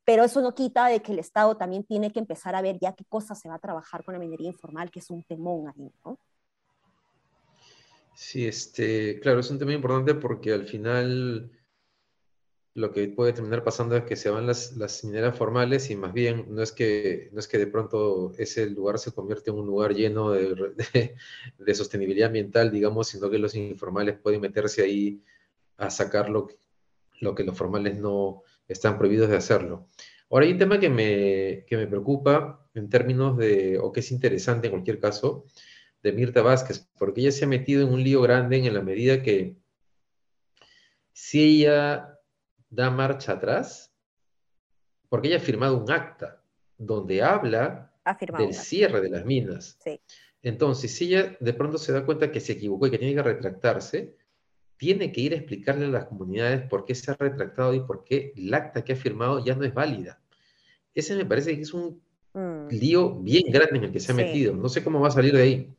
Pero 0.04 0.25
eso 0.25 0.40
no 0.40 0.56
quita 0.56 0.88
de 0.88 1.00
que 1.02 1.12
el 1.12 1.20
Estado 1.20 1.56
también 1.56 1.85
tiene 1.85 2.12
que 2.12 2.18
empezar 2.18 2.56
a 2.56 2.62
ver 2.62 2.80
ya 2.80 2.94
qué 2.94 3.04
cosas 3.04 3.38
se 3.38 3.49
va 3.49 3.54
a 3.54 3.61
trabajar 3.61 4.02
con 4.02 4.14
la 4.14 4.18
minería 4.18 4.49
informal, 4.49 4.90
que 4.90 4.99
es 4.99 5.08
un 5.08 5.23
temón 5.23 5.68
ahí, 5.68 5.88
¿no? 6.04 6.18
Sí, 8.16 8.44
este, 8.44 9.20
claro, 9.20 9.38
es 9.38 9.50
un 9.52 9.61
tema 9.61 9.73
importante 9.73 10.16
porque 10.16 10.52
al 10.52 10.64
final 10.64 11.49
lo 12.76 12.92
que 12.92 13.09
puede 13.09 13.33
terminar 13.33 13.64
pasando 13.64 13.97
es 13.97 14.04
que 14.04 14.16
se 14.16 14.28
van 14.28 14.47
las, 14.47 14.76
las, 14.76 15.02
mineras 15.02 15.37
formales 15.37 15.90
y 15.90 15.97
más 15.97 16.12
bien 16.12 16.45
no 16.50 16.62
es, 16.62 16.73
que, 16.73 17.30
no 17.33 17.40
es 17.40 17.49
que 17.49 17.56
de 17.56 17.66
pronto 17.66 18.33
ese 18.37 18.68
lugar 18.68 18.99
se 18.99 19.12
convierte 19.12 19.50
en 19.50 19.56
un 19.56 19.66
lugar 19.66 19.95
lleno 19.95 20.30
de, 20.33 21.14
de, 21.59 21.75
sostenibilidad 21.75 22.26
ambiental, 22.26 22.71
digamos, 22.71 23.09
sino 23.09 23.30
que 23.30 23.38
los 23.38 23.54
informales 23.54 24.18
pueden 24.18 24.42
meterse 24.42 24.83
ahí 24.83 25.23
a 25.78 25.88
sacar 25.88 26.28
lo, 26.28 26.49
lo, 27.21 27.35
que 27.35 27.45
los 27.45 27.56
formales 27.56 27.97
no 27.97 28.42
están 28.68 28.99
prohibidos 28.99 29.30
de 29.30 29.37
hacerlo. 29.37 29.88
Ahora 30.28 30.45
hay 30.45 30.52
un 30.52 30.59
tema 30.59 30.78
que 30.78 30.90
me, 30.90 31.64
que 31.66 31.78
me 31.78 31.87
preocupa 31.87 32.68
en 32.75 32.90
términos 32.90 33.38
de, 33.38 33.78
o 33.78 33.90
que 33.90 34.00
es 34.00 34.12
interesante 34.12 34.66
en 34.66 34.73
cualquier 34.73 35.00
caso, 35.00 35.47
de 36.02 36.12
Mirta 36.12 36.42
Vázquez, 36.42 36.87
porque 36.99 37.23
ella 37.23 37.33
se 37.33 37.47
ha 37.47 37.49
metido 37.49 37.87
en 37.87 37.95
un 37.95 38.04
lío 38.04 38.21
grande 38.21 38.59
en 38.59 38.75
la 38.75 38.83
medida 38.83 39.23
que 39.23 39.56
si 41.14 41.42
ella 41.42 42.15
da 42.76 42.90
marcha 42.90 43.33
atrás 43.33 43.90
porque 45.09 45.28
ella 45.28 45.38
ha 45.38 45.40
firmado 45.40 45.78
un 45.78 45.90
acta 45.90 46.42
donde 46.76 47.23
habla 47.23 47.92
del 48.38 48.52
cierre 48.52 49.00
de 49.00 49.09
las 49.09 49.25
minas. 49.25 49.78
Entonces, 50.42 50.95
si 50.95 51.06
ella 51.06 51.37
de 51.40 51.54
pronto 51.54 51.78
se 51.78 51.92
da 51.92 52.04
cuenta 52.04 52.30
que 52.30 52.38
se 52.38 52.52
equivocó 52.52 52.87
y 52.87 52.90
que 52.90 52.99
tiene 52.99 53.14
que 53.14 53.23
retractarse, 53.23 54.14
tiene 54.76 55.11
que 55.11 55.23
ir 55.23 55.33
a 55.33 55.37
explicarle 55.37 55.87
a 55.87 55.88
las 55.88 56.04
comunidades 56.04 56.68
por 56.68 56.85
qué 56.85 56.95
se 56.95 57.11
ha 57.11 57.14
retractado 57.14 57.73
y 57.73 57.80
por 57.80 58.04
qué 58.04 58.33
el 58.37 58.52
acta 58.52 58.85
que 58.85 58.92
ha 58.92 58.97
firmado 58.97 59.42
ya 59.42 59.54
no 59.54 59.64
es 59.64 59.73
válida. 59.73 60.21
Ese 60.95 61.16
me 61.16 61.25
parece 61.25 61.56
que 61.56 61.62
es 61.62 61.73
un 61.73 62.02
mm. 62.35 62.68
lío 62.68 63.14
bien 63.21 63.50
grande 63.50 63.78
en 63.78 63.85
el 63.85 63.92
que 63.92 64.00
se 64.00 64.12
ha 64.12 64.14
metido. 64.14 64.54
No 64.54 64.68
sé 64.68 64.85
cómo 64.85 65.00
va 65.00 65.09
a 65.09 65.12
salir 65.12 65.35
de 65.35 65.42
ahí. 65.42 65.75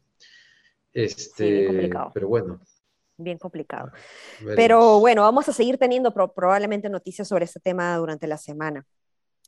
Este, 0.93 1.91
pero 2.13 2.27
bueno 2.27 2.59
bien 3.17 3.37
complicado. 3.37 3.91
Pero 4.55 4.99
bueno, 4.99 5.23
vamos 5.23 5.49
a 5.49 5.53
seguir 5.53 5.77
teniendo 5.77 6.13
probablemente 6.13 6.89
noticias 6.89 7.27
sobre 7.27 7.45
este 7.45 7.59
tema 7.59 7.97
durante 7.97 8.27
la 8.27 8.37
semana. 8.37 8.85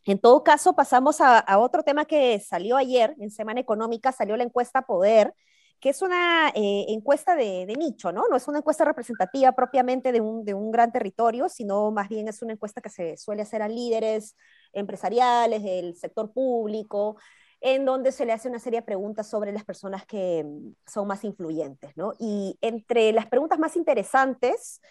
En 0.05 0.19
todo 0.19 0.43
caso, 0.43 0.75
pasamos 0.75 1.21
a, 1.21 1.43
otro 1.59 1.83
tema 1.83 2.05
que 2.05 2.39
salió 2.39 2.77
ayer 2.77 3.15
en 3.19 3.31
Semana 3.31 3.59
Económica, 3.59 4.11
salió 4.11 4.35
la 4.37 4.43
encuesta 4.43 4.83
Poder, 4.83 5.33
que 5.79 5.89
es 5.89 6.01
una 6.01 6.49
eh, 6.55 6.85
encuesta 6.89 7.35
de, 7.35 7.65
nicho, 7.77 8.11
¿no? 8.11 8.23
No 8.29 8.35
es 8.35 8.47
una 8.47 8.59
encuesta 8.59 8.83
representativa 8.85 9.51
propiamente 9.53 10.11
de 10.11 10.19
un, 10.19 10.43
de 10.43 10.53
un, 10.53 10.71
gran 10.71 10.91
territorio, 10.91 11.47
sino 11.47 11.91
más 11.91 12.09
bien 12.09 12.27
es 12.27 12.41
una 12.41 12.53
encuesta 12.53 12.81
que 12.81 12.89
se 12.89 13.17
suele 13.17 13.43
hacer 13.43 13.61
a 13.61 13.69
líderes 13.69 14.35
empresariales 14.73 15.63
del 15.63 15.95
sector 15.95 16.33
público, 16.33 17.17
en 17.61 17.85
donde 17.85 18.11
se 18.11 18.25
le 18.25 18.33
hace 18.33 18.49
una 18.49 18.59
serie 18.59 18.79
de 18.79 18.85
preguntas 18.85 19.29
sobre 19.29 19.51
las 19.51 19.65
personas 19.65 20.05
que 20.05 20.43
mm, 20.43 20.75
son 20.87 21.07
más 21.07 21.23
influyentes, 21.23 21.95
¿no? 21.97 22.13
Y 22.19 22.57
entre 22.61 23.11
las 23.11 23.27
preguntas 23.27 23.59
más 23.59 23.75
interesantes, 23.75 24.81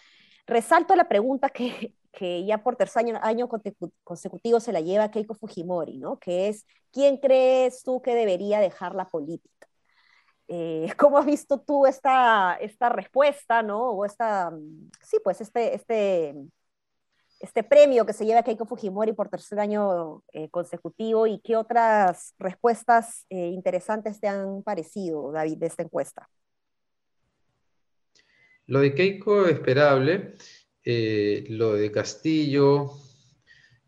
resalto 0.45 0.95
la 0.95 1.07
pregunta 1.07 1.49
que, 1.49 1.95
que 2.11 2.45
ya 2.45 2.63
por 2.63 2.75
tercer 2.75 3.01
año, 3.05 3.19
año, 3.21 3.49
consecutivo 4.03 4.59
se 4.59 4.73
la 4.73 4.81
lleva 4.81 5.11
Keiko 5.11 5.35
Fujimori, 5.35 5.97
¿no? 5.97 6.19
Que 6.19 6.49
es, 6.49 6.65
¿quién 6.91 7.17
crees 7.17 7.83
tú 7.83 8.01
que 8.01 8.15
debería 8.15 8.59
dejar 8.59 8.95
la 8.95 9.07
política? 9.07 9.67
Eh, 10.47 10.87
¿Cómo 10.97 11.17
has 11.17 11.25
visto 11.25 11.59
tú 11.61 11.85
esta, 11.85 12.55
esta 12.59 12.89
respuesta, 12.89 13.63
¿no? 13.63 13.91
O 13.91 14.05
esta, 14.05 14.51
mm, 14.51 14.91
sí, 15.01 15.17
pues 15.23 15.41
este, 15.41 15.75
este 15.75 16.35
este 17.39 17.63
premio 17.63 18.05
que 18.05 18.13
se 18.13 18.25
lleva 18.25 18.43
Keiko 18.43 18.65
Fujimori 18.65 19.13
por 19.13 19.29
tercer 19.29 19.59
año 19.59 20.23
eh, 20.33 20.49
consecutivo 20.49 21.25
y 21.25 21.39
qué 21.39 21.55
otras 21.55 22.33
respuestas 22.37 23.25
eh, 23.29 23.47
interesantes 23.47 24.19
te 24.19 24.27
han 24.27 24.61
parecido, 24.61 25.31
David, 25.31 25.57
de 25.57 25.67
esta 25.67 25.83
encuesta. 25.83 26.29
Lo 28.67 28.81
de 28.81 28.93
Keiko 28.93 29.47
esperable, 29.47 30.35
eh, 30.83 31.45
lo 31.49 31.73
de 31.73 31.91
Castillo, 31.91 32.91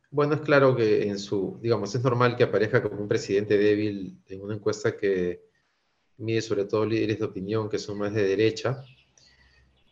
bueno, 0.09 0.35
es 0.35 0.41
claro 0.41 0.75
que 0.75 1.07
en 1.07 1.19
su, 1.19 1.59
digamos, 1.61 1.93
es 1.93 2.01
normal 2.01 2.35
que 2.35 2.43
aparezca 2.43 2.81
como 2.81 3.01
un 3.01 3.07
presidente 3.07 3.57
débil 3.57 4.21
en 4.27 4.41
una 4.41 4.55
encuesta 4.55 4.97
que 4.97 5.43
mide 6.17 6.41
sobre 6.41 6.65
todo 6.65 6.85
líderes 6.85 7.19
de 7.19 7.25
opinión 7.25 7.69
que 7.69 7.79
son 7.79 7.97
más 7.97 8.13
de 8.13 8.23
derecha 8.23 8.83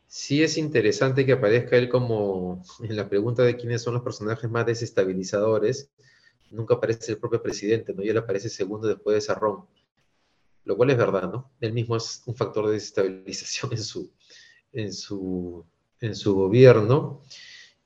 sí 0.09 0.41
es 0.41 0.57
interesante 0.57 1.23
que 1.25 1.33
aparezca 1.33 1.77
él 1.77 1.87
como 1.87 2.63
en 2.83 2.95
la 2.97 3.07
pregunta 3.07 3.43
de 3.43 3.55
quiénes 3.55 3.81
son 3.81 3.93
los 3.93 4.03
personajes 4.03 4.49
más 4.49 4.65
desestabilizadores. 4.65 5.89
Nunca 6.51 6.73
aparece 6.73 7.11
el 7.11 7.19
propio 7.19 7.41
presidente, 7.41 7.93
¿no? 7.93 8.03
Y 8.03 8.09
él 8.09 8.17
aparece 8.17 8.49
segundo 8.49 8.87
después 8.87 9.13
de 9.13 9.21
Sarrón. 9.21 9.65
Lo 10.65 10.75
cual 10.75 10.89
es 10.89 10.97
verdad, 10.97 11.31
¿no? 11.31 11.51
Él 11.61 11.73
mismo 11.73 11.95
es 11.95 12.23
un 12.25 12.35
factor 12.35 12.65
de 12.65 12.73
desestabilización 12.73 13.71
en 13.73 13.83
su, 13.83 14.11
en 14.73 14.93
su, 14.93 15.63
en 16.01 16.15
su 16.15 16.35
gobierno. 16.35 17.21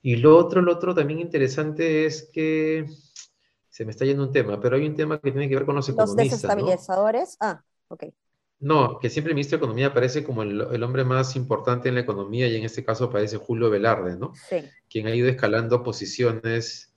Y 0.00 0.16
lo 0.16 0.36
otro, 0.36 0.62
lo 0.62 0.72
otro 0.72 0.94
también 0.94 1.20
interesante 1.20 2.06
es 2.06 2.30
que 2.32 2.86
se 3.68 3.84
me 3.84 3.90
está 3.90 4.06
yendo 4.06 4.22
un 4.22 4.32
tema, 4.32 4.60
pero 4.60 4.76
hay 4.76 4.86
un 4.86 4.94
tema 4.94 5.18
que 5.20 5.30
tiene 5.30 5.48
que 5.48 5.56
ver 5.56 5.66
con 5.66 5.74
los 5.74 5.88
economistas. 5.88 6.16
Los 6.16 6.30
desestabilizadores. 6.30 7.36
Ah, 7.40 7.62
ok. 7.88 8.04
No, 8.60 8.98
que 8.98 9.10
siempre 9.10 9.30
el 9.30 9.34
ministro 9.34 9.58
de 9.58 9.64
Economía 9.64 9.88
aparece 9.88 10.24
como 10.24 10.42
el, 10.42 10.82
hombre 10.82 11.04
más 11.04 11.36
importante 11.36 11.88
en 11.88 11.96
la 11.96 12.00
economía 12.00 12.46
y 12.46 12.56
en 12.56 12.64
este 12.64 12.84
caso 12.84 13.04
aparece 13.04 13.36
Julio 13.36 13.68
Velarde, 13.68 14.16
¿no? 14.16 14.32
Sí. 14.48 14.56
Quien 14.88 15.06
ha 15.06 15.14
ido 15.14 15.28
escalando 15.28 15.82
posiciones, 15.82 16.94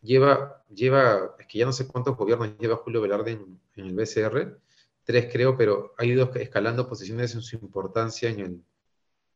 lleva, 0.00 0.64
lleva, 0.74 1.36
es 1.38 1.46
que 1.46 1.58
ya 1.58 1.66
no 1.66 1.72
sé 1.72 1.86
cuántos 1.86 2.16
gobiernos 2.16 2.56
lleva 2.58 2.76
Julio 2.76 3.00
Velarde 3.00 3.32
en, 3.32 3.60
el 3.76 3.94
BCR, 3.94 4.58
tres 5.04 5.28
creo, 5.32 5.56
pero 5.56 5.94
ha 5.98 6.04
ido 6.04 6.32
escalando 6.34 6.88
posiciones 6.88 7.34
en 7.34 7.42
su 7.42 7.56
importancia 7.56 8.30
en 8.30 8.40
el, 8.40 8.64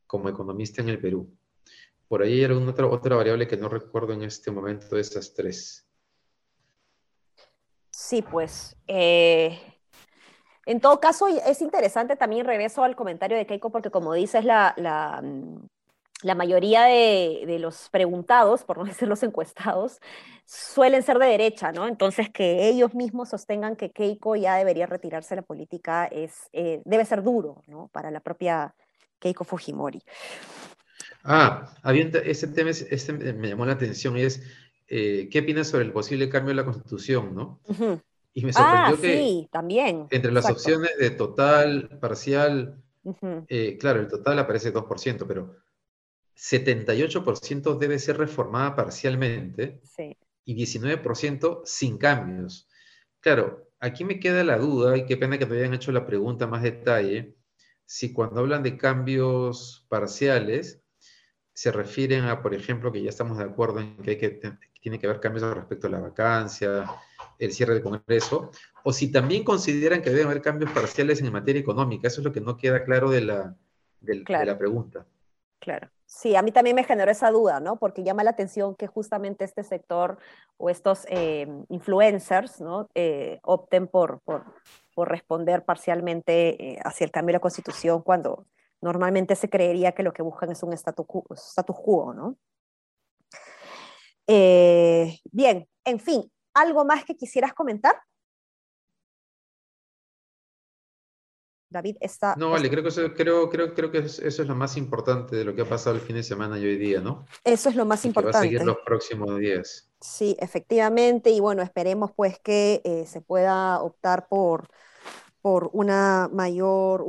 como 0.06 0.28
economista 0.28 0.82
en 0.82 0.88
el 0.88 1.00
Perú. 1.00 1.30
Por 2.08 2.22
ahí 2.22 2.38
hay 2.38 2.44
alguna 2.44 2.70
otra, 2.70 2.86
otra 2.86 3.16
variable 3.16 3.46
que 3.46 3.56
no 3.56 3.68
recuerdo 3.68 4.14
en 4.14 4.22
este 4.22 4.50
momento 4.50 4.96
de 4.96 5.02
esas 5.02 5.34
tres. 5.34 5.86
Sí, 7.90 8.22
pues. 8.22 8.76
Eh, 8.86 9.77
en 10.68 10.80
todo 10.80 11.00
caso, 11.00 11.28
es 11.28 11.62
interesante 11.62 12.14
también, 12.14 12.44
regreso 12.44 12.84
al 12.84 12.94
comentario 12.94 13.38
de 13.38 13.46
Keiko, 13.46 13.70
porque 13.70 13.90
como 13.90 14.12
dices, 14.12 14.44
la, 14.44 14.74
la, 14.76 15.22
mm, 15.22 15.66
la 16.24 16.34
mayoría 16.34 16.84
de, 16.84 17.44
de, 17.46 17.58
los 17.58 17.88
preguntados, 17.88 18.64
por 18.64 18.76
no 18.76 18.84
decir 18.84 19.08
los 19.08 19.22
encuestados, 19.22 19.98
suelen 20.44 21.02
ser 21.02 21.18
de 21.18 21.24
derecha, 21.24 21.72
¿no? 21.72 21.88
Entonces, 21.88 22.28
que 22.28 22.68
ellos 22.68 22.94
mismos 22.94 23.30
sostengan 23.30 23.76
que 23.76 23.92
Keiko 23.92 24.36
ya 24.36 24.56
debería 24.56 24.84
retirarse 24.84 25.30
de 25.34 25.40
la 25.40 25.46
política 25.46 26.04
es, 26.04 26.50
eh, 26.52 26.82
debe 26.84 27.06
ser 27.06 27.22
duro, 27.22 27.62
¿no? 27.66 27.88
Para 27.88 28.10
la 28.10 28.20
propia 28.20 28.74
Keiko 29.20 29.44
Fujimori. 29.44 30.02
Ah, 31.24 31.74
había 31.82 32.10
ese 32.24 32.48
tema 32.48 32.68
este 32.68 33.14
me 33.14 33.48
llamó 33.48 33.64
la 33.64 33.72
atención 33.72 34.18
y 34.18 34.22
es, 34.22 34.42
eh, 34.86 35.30
¿qué 35.32 35.38
opinas 35.38 35.68
sobre 35.68 35.86
el 35.86 35.92
posible 35.92 36.28
cambio 36.28 36.50
de 36.50 36.56
la 36.56 36.64
Constitución, 36.66 37.34
no? 37.34 37.58
Y 38.34 38.44
me 38.44 38.52
sorprendió 38.52 38.96
ah, 38.96 39.00
que 39.00 39.18
sí, 39.18 39.48
también. 39.50 40.06
entre 40.10 40.30
las 40.30 40.48
opciones 40.48 40.90
de 40.98 41.10
total, 41.10 41.98
parcial, 42.00 42.82
eh, 43.48 43.76
claro, 43.78 44.00
el 44.00 44.08
total 44.08 44.38
aparece 44.38 44.72
2%, 44.72 45.26
pero 45.26 45.56
78% 46.36 47.78
debe 47.78 47.98
ser 47.98 48.18
reformada 48.18 48.76
parcialmente 48.76 49.80
y 50.44 50.54
19% 50.54 51.62
sin 51.64 51.98
cambios. 51.98 52.68
Claro, 53.20 53.70
aquí 53.80 54.04
me 54.04 54.20
queda 54.20 54.44
la 54.44 54.58
duda, 54.58 54.96
y 54.96 55.06
qué 55.06 55.16
pena 55.16 55.38
que 55.38 55.46
me 55.46 55.56
hayan 55.56 55.74
hecho 55.74 55.90
la 55.90 56.06
pregunta 56.06 56.46
más 56.46 56.62
detalle, 56.62 57.36
si 57.84 58.12
cuando 58.12 58.40
hablan 58.40 58.62
de 58.62 58.76
cambios 58.76 59.86
parciales, 59.88 60.82
se 61.52 61.72
refieren 61.72 62.24
a, 62.24 62.40
por 62.40 62.54
ejemplo, 62.54 62.92
que 62.92 63.02
ya 63.02 63.08
estamos 63.08 63.38
de 63.38 63.44
acuerdo 63.44 63.80
en 63.80 63.96
que, 63.96 64.10
hay 64.10 64.18
que 64.18 64.40
tiene 64.80 64.98
que 64.98 65.06
haber 65.06 65.20
cambios 65.20 65.54
respecto 65.54 65.88
a 65.88 65.90
la 65.90 66.00
vacancia, 66.00 66.84
el 67.38 67.52
cierre 67.52 67.74
del 67.74 67.82
Congreso, 67.82 68.50
o 68.84 68.92
si 68.92 69.12
también 69.12 69.44
consideran 69.44 70.02
que 70.02 70.10
deben 70.10 70.26
haber 70.26 70.42
cambios 70.42 70.70
parciales 70.72 71.20
en 71.20 71.32
materia 71.32 71.60
económica. 71.60 72.08
Eso 72.08 72.20
es 72.20 72.24
lo 72.24 72.32
que 72.32 72.40
no 72.40 72.56
queda 72.56 72.84
claro 72.84 73.10
de 73.10 73.20
la, 73.20 73.56
de, 74.00 74.24
la 74.26 74.58
pregunta. 74.58 75.06
Claro. 75.58 75.88
Sí, 76.06 76.36
a 76.36 76.42
mí 76.42 76.52
también 76.52 76.74
me 76.74 76.84
generó 76.84 77.10
esa 77.10 77.30
duda, 77.30 77.60
¿no? 77.60 77.76
Porque 77.76 78.02
llama 78.02 78.24
la 78.24 78.30
atención 78.30 78.74
que 78.74 78.86
justamente 78.86 79.44
este 79.44 79.62
sector 79.62 80.18
o 80.56 80.70
estos 80.70 81.04
eh, 81.10 81.46
influencers, 81.68 82.62
¿no? 82.62 82.88
Eh, 82.94 83.40
opten 83.42 83.88
por, 83.88 84.20
por, 84.20 84.44
por, 84.94 85.10
responder 85.10 85.66
parcialmente 85.66 86.72
eh, 86.72 86.78
hacia 86.82 87.04
el 87.04 87.10
cambio 87.10 87.32
de 87.32 87.34
la 87.34 87.40
Constitución 87.40 88.00
cuando 88.00 88.46
normalmente 88.80 89.36
se 89.36 89.50
creería 89.50 89.92
que 89.92 90.02
lo 90.02 90.14
que 90.14 90.22
buscan 90.22 90.50
es 90.50 90.62
un 90.62 90.72
status 90.72 91.06
quo, 91.06 91.24
status 91.32 91.76
quo 91.76 92.14
¿no? 92.14 92.36
bien, 94.26 95.66
en 95.84 96.00
fin, 96.00 96.30
¿Algo 96.58 96.84
más 96.84 97.04
que 97.04 97.16
quisieras 97.16 97.54
comentar? 97.54 97.94
David 101.70 101.96
está... 102.00 102.34
No, 102.36 102.50
vale, 102.50 102.70
creo 102.70 102.82
que, 102.82 102.88
eso, 102.88 103.12
creo, 103.14 103.50
creo, 103.50 103.74
creo 103.74 103.90
que 103.90 103.98
eso 103.98 104.22
es 104.22 104.38
lo 104.38 104.54
más 104.54 104.76
importante 104.76 105.36
de 105.36 105.44
lo 105.44 105.54
que 105.54 105.62
ha 105.62 105.68
pasado 105.68 105.96
el 105.96 106.02
fin 106.02 106.16
de 106.16 106.22
semana 106.22 106.58
y 106.58 106.64
hoy 106.64 106.76
día, 106.78 107.00
¿no? 107.00 107.26
Eso 107.44 107.68
es 107.68 107.76
lo 107.76 107.84
más 107.84 108.04
importante. 108.06 108.36
va 108.36 108.40
a 108.40 108.42
seguir 108.42 108.64
los 108.64 108.78
próximos 108.84 109.38
días. 109.38 109.90
Sí, 110.00 110.36
efectivamente, 110.40 111.30
y 111.30 111.40
bueno, 111.40 111.62
esperemos 111.62 112.12
pues 112.16 112.38
que 112.38 112.80
eh, 112.84 113.04
se 113.06 113.20
pueda 113.20 113.82
optar 113.82 114.28
por, 114.28 114.68
por 115.42 115.68
una 115.72 116.30
mayor, 116.32 117.04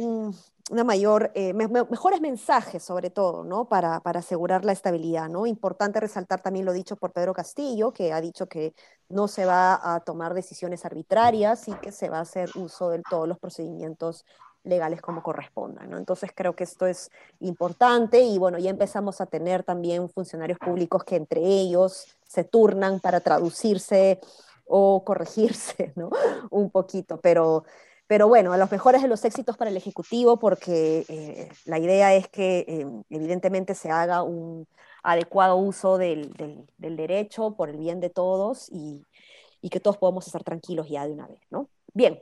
una 0.70 0.84
mayor, 0.84 1.32
eh, 1.34 1.54
mejores 1.54 2.22
mensajes 2.22 2.84
sobre 2.84 3.10
todo, 3.10 3.44
¿no? 3.44 3.66
Para, 3.66 4.00
para, 4.02 4.20
asegurar 4.20 4.64
la 4.64 4.72
estabilidad, 4.72 5.28
¿no? 5.28 5.48
Importante 5.48 6.00
resaltar 6.00 6.42
también 6.42 6.66
lo 6.66 6.74
dicho 6.74 6.96
por 6.96 7.12
Pedro 7.12 7.34
Castillo, 7.34 7.92
que 7.92 8.14
ha 8.14 8.22
dicho 8.22 8.48
que 8.48 8.74
no 9.10 9.28
se 9.28 9.46
va 9.46 9.96
a 9.96 10.00
tomar 10.02 10.36
decisiones 10.36 10.86
arbitrarias 10.86 11.68
y 11.68 11.74
que 11.74 11.92
se 11.92 12.10
va 12.10 12.20
a 12.20 12.22
hacer 12.22 12.52
uso 12.56 12.92
de 12.92 13.02
todos 13.10 13.28
los 13.28 13.40
procedimientos 13.40 14.26
legales 14.64 15.02
como 15.02 15.24
correspondan, 15.24 15.90
¿no? 15.90 15.98
Entonces 15.98 16.32
creo 16.36 16.56
que 16.56 16.66
esto 16.66 16.86
es 16.86 17.10
importante 17.40 18.20
y 18.22 18.38
bueno, 18.38 18.60
ya 18.60 18.70
empezamos 18.70 19.22
a 19.22 19.26
tener 19.26 19.64
también 19.64 20.08
funcionarios 20.10 20.60
públicos 20.60 21.04
que 21.04 21.16
entre 21.16 21.42
ellos 21.42 22.16
se 22.28 22.44
turnan 22.44 23.00
para 23.00 23.22
traducirse 23.22 24.20
o 24.68 25.04
corregirse, 25.04 25.94
¿no? 25.96 26.12
Un 26.52 26.70
poquito, 26.70 27.20
pero 27.20 27.64
pero 28.10 28.28
bueno, 28.28 28.54
a 28.54 28.58
los 28.58 28.72
mejores 28.72 29.04
de 29.04 29.08
los 29.08 29.24
éxitos 29.24 29.56
para 29.56 29.70
el 29.70 29.78
Ejecutivo, 29.78 30.40
porque 30.40 31.06
eh, 31.10 31.48
la 31.66 31.78
idea 31.78 32.16
es 32.16 32.28
que 32.28 32.66
eh, 32.68 32.88
evidentemente 33.12 33.76
se 33.76 33.92
haga 33.92 34.24
un 34.24 34.68
adecuado 35.04 35.58
uso 35.58 36.00
del, 36.00 36.34
derecho 36.80 37.56
por 37.56 37.70
el 37.70 37.78
bien 37.78 38.00
de 38.00 38.10
todos 38.10 38.68
y, 38.72 39.06
que 39.70 39.80
todos 39.80 39.98
podamos 39.98 40.26
estar 40.26 40.44
tranquilos 40.44 40.90
ya 40.90 41.06
de 41.06 41.14
una 41.14 41.28
vez, 41.28 41.40
¿no? 41.52 41.70
Bien. 41.94 42.20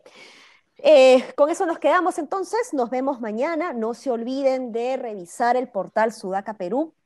Eh, 0.80 1.24
con 1.38 1.50
eso 1.50 1.66
nos 1.66 1.80
quedamos 1.80 2.18
entonces, 2.18 2.74
nos 2.74 2.90
vemos 2.90 3.22
mañana. 3.22 3.72
No 3.72 3.94
se 3.94 4.12
olviden 4.12 4.74
de 4.74 4.98
revisar 4.98 5.56
el 5.56 5.70
portal 5.70 6.12
Sudaca 6.12 6.56
Perú 6.56 6.97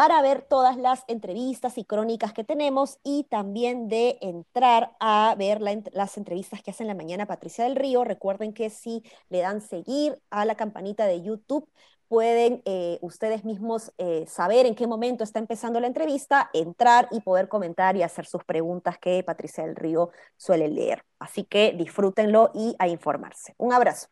para 0.00 0.22
ver 0.22 0.40
todas 0.40 0.78
las 0.78 1.04
entrevistas 1.08 1.76
y 1.76 1.84
crónicas 1.84 2.32
que 2.32 2.42
tenemos 2.42 2.98
y 3.04 3.24
también 3.24 3.86
de 3.88 4.16
entrar 4.22 4.96
a 4.98 5.34
ver 5.36 5.60
las 5.60 6.16
entrevistas 6.16 6.62
que 6.62 6.70
hacen 6.70 6.86
la 6.86 6.94
mañana 6.94 7.26
Patricia 7.26 7.64
del 7.64 7.76
Río. 7.76 8.02
Recuerden 8.02 8.54
que 8.54 8.70
si 8.70 9.02
le 9.28 9.40
dan 9.40 9.60
seguir 9.60 10.18
a 10.30 10.46
la 10.46 10.54
campanita 10.54 11.04
de 11.04 11.20
YouTube, 11.20 11.68
pueden 12.08 12.62
eh, 12.64 12.96
ustedes 13.02 13.44
mismos 13.44 13.92
eh, 13.98 14.24
saber 14.26 14.64
en 14.64 14.74
qué 14.74 14.86
momento 14.86 15.22
está 15.22 15.38
empezando 15.38 15.78
la 15.80 15.86
entrevista, 15.86 16.48
entrar 16.54 17.06
y 17.10 17.20
poder 17.20 17.48
comentar 17.48 17.94
y 17.94 18.02
hacer 18.02 18.24
sus 18.24 18.42
preguntas 18.42 18.96
que 18.96 19.22
Patricia 19.22 19.66
del 19.66 19.76
Río 19.76 20.12
suele 20.38 20.68
leer. 20.68 21.04
Así 21.18 21.44
que 21.44 21.74
disfrútenlo 21.76 22.52
y 22.54 22.74
a 22.78 22.88
informarse. 22.88 23.54
Un 23.58 23.74
abrazo. 23.74 24.08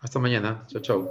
Hasta 0.00 0.18
mañana. 0.18 0.66
Chao, 0.66 0.82
chao. 0.82 1.08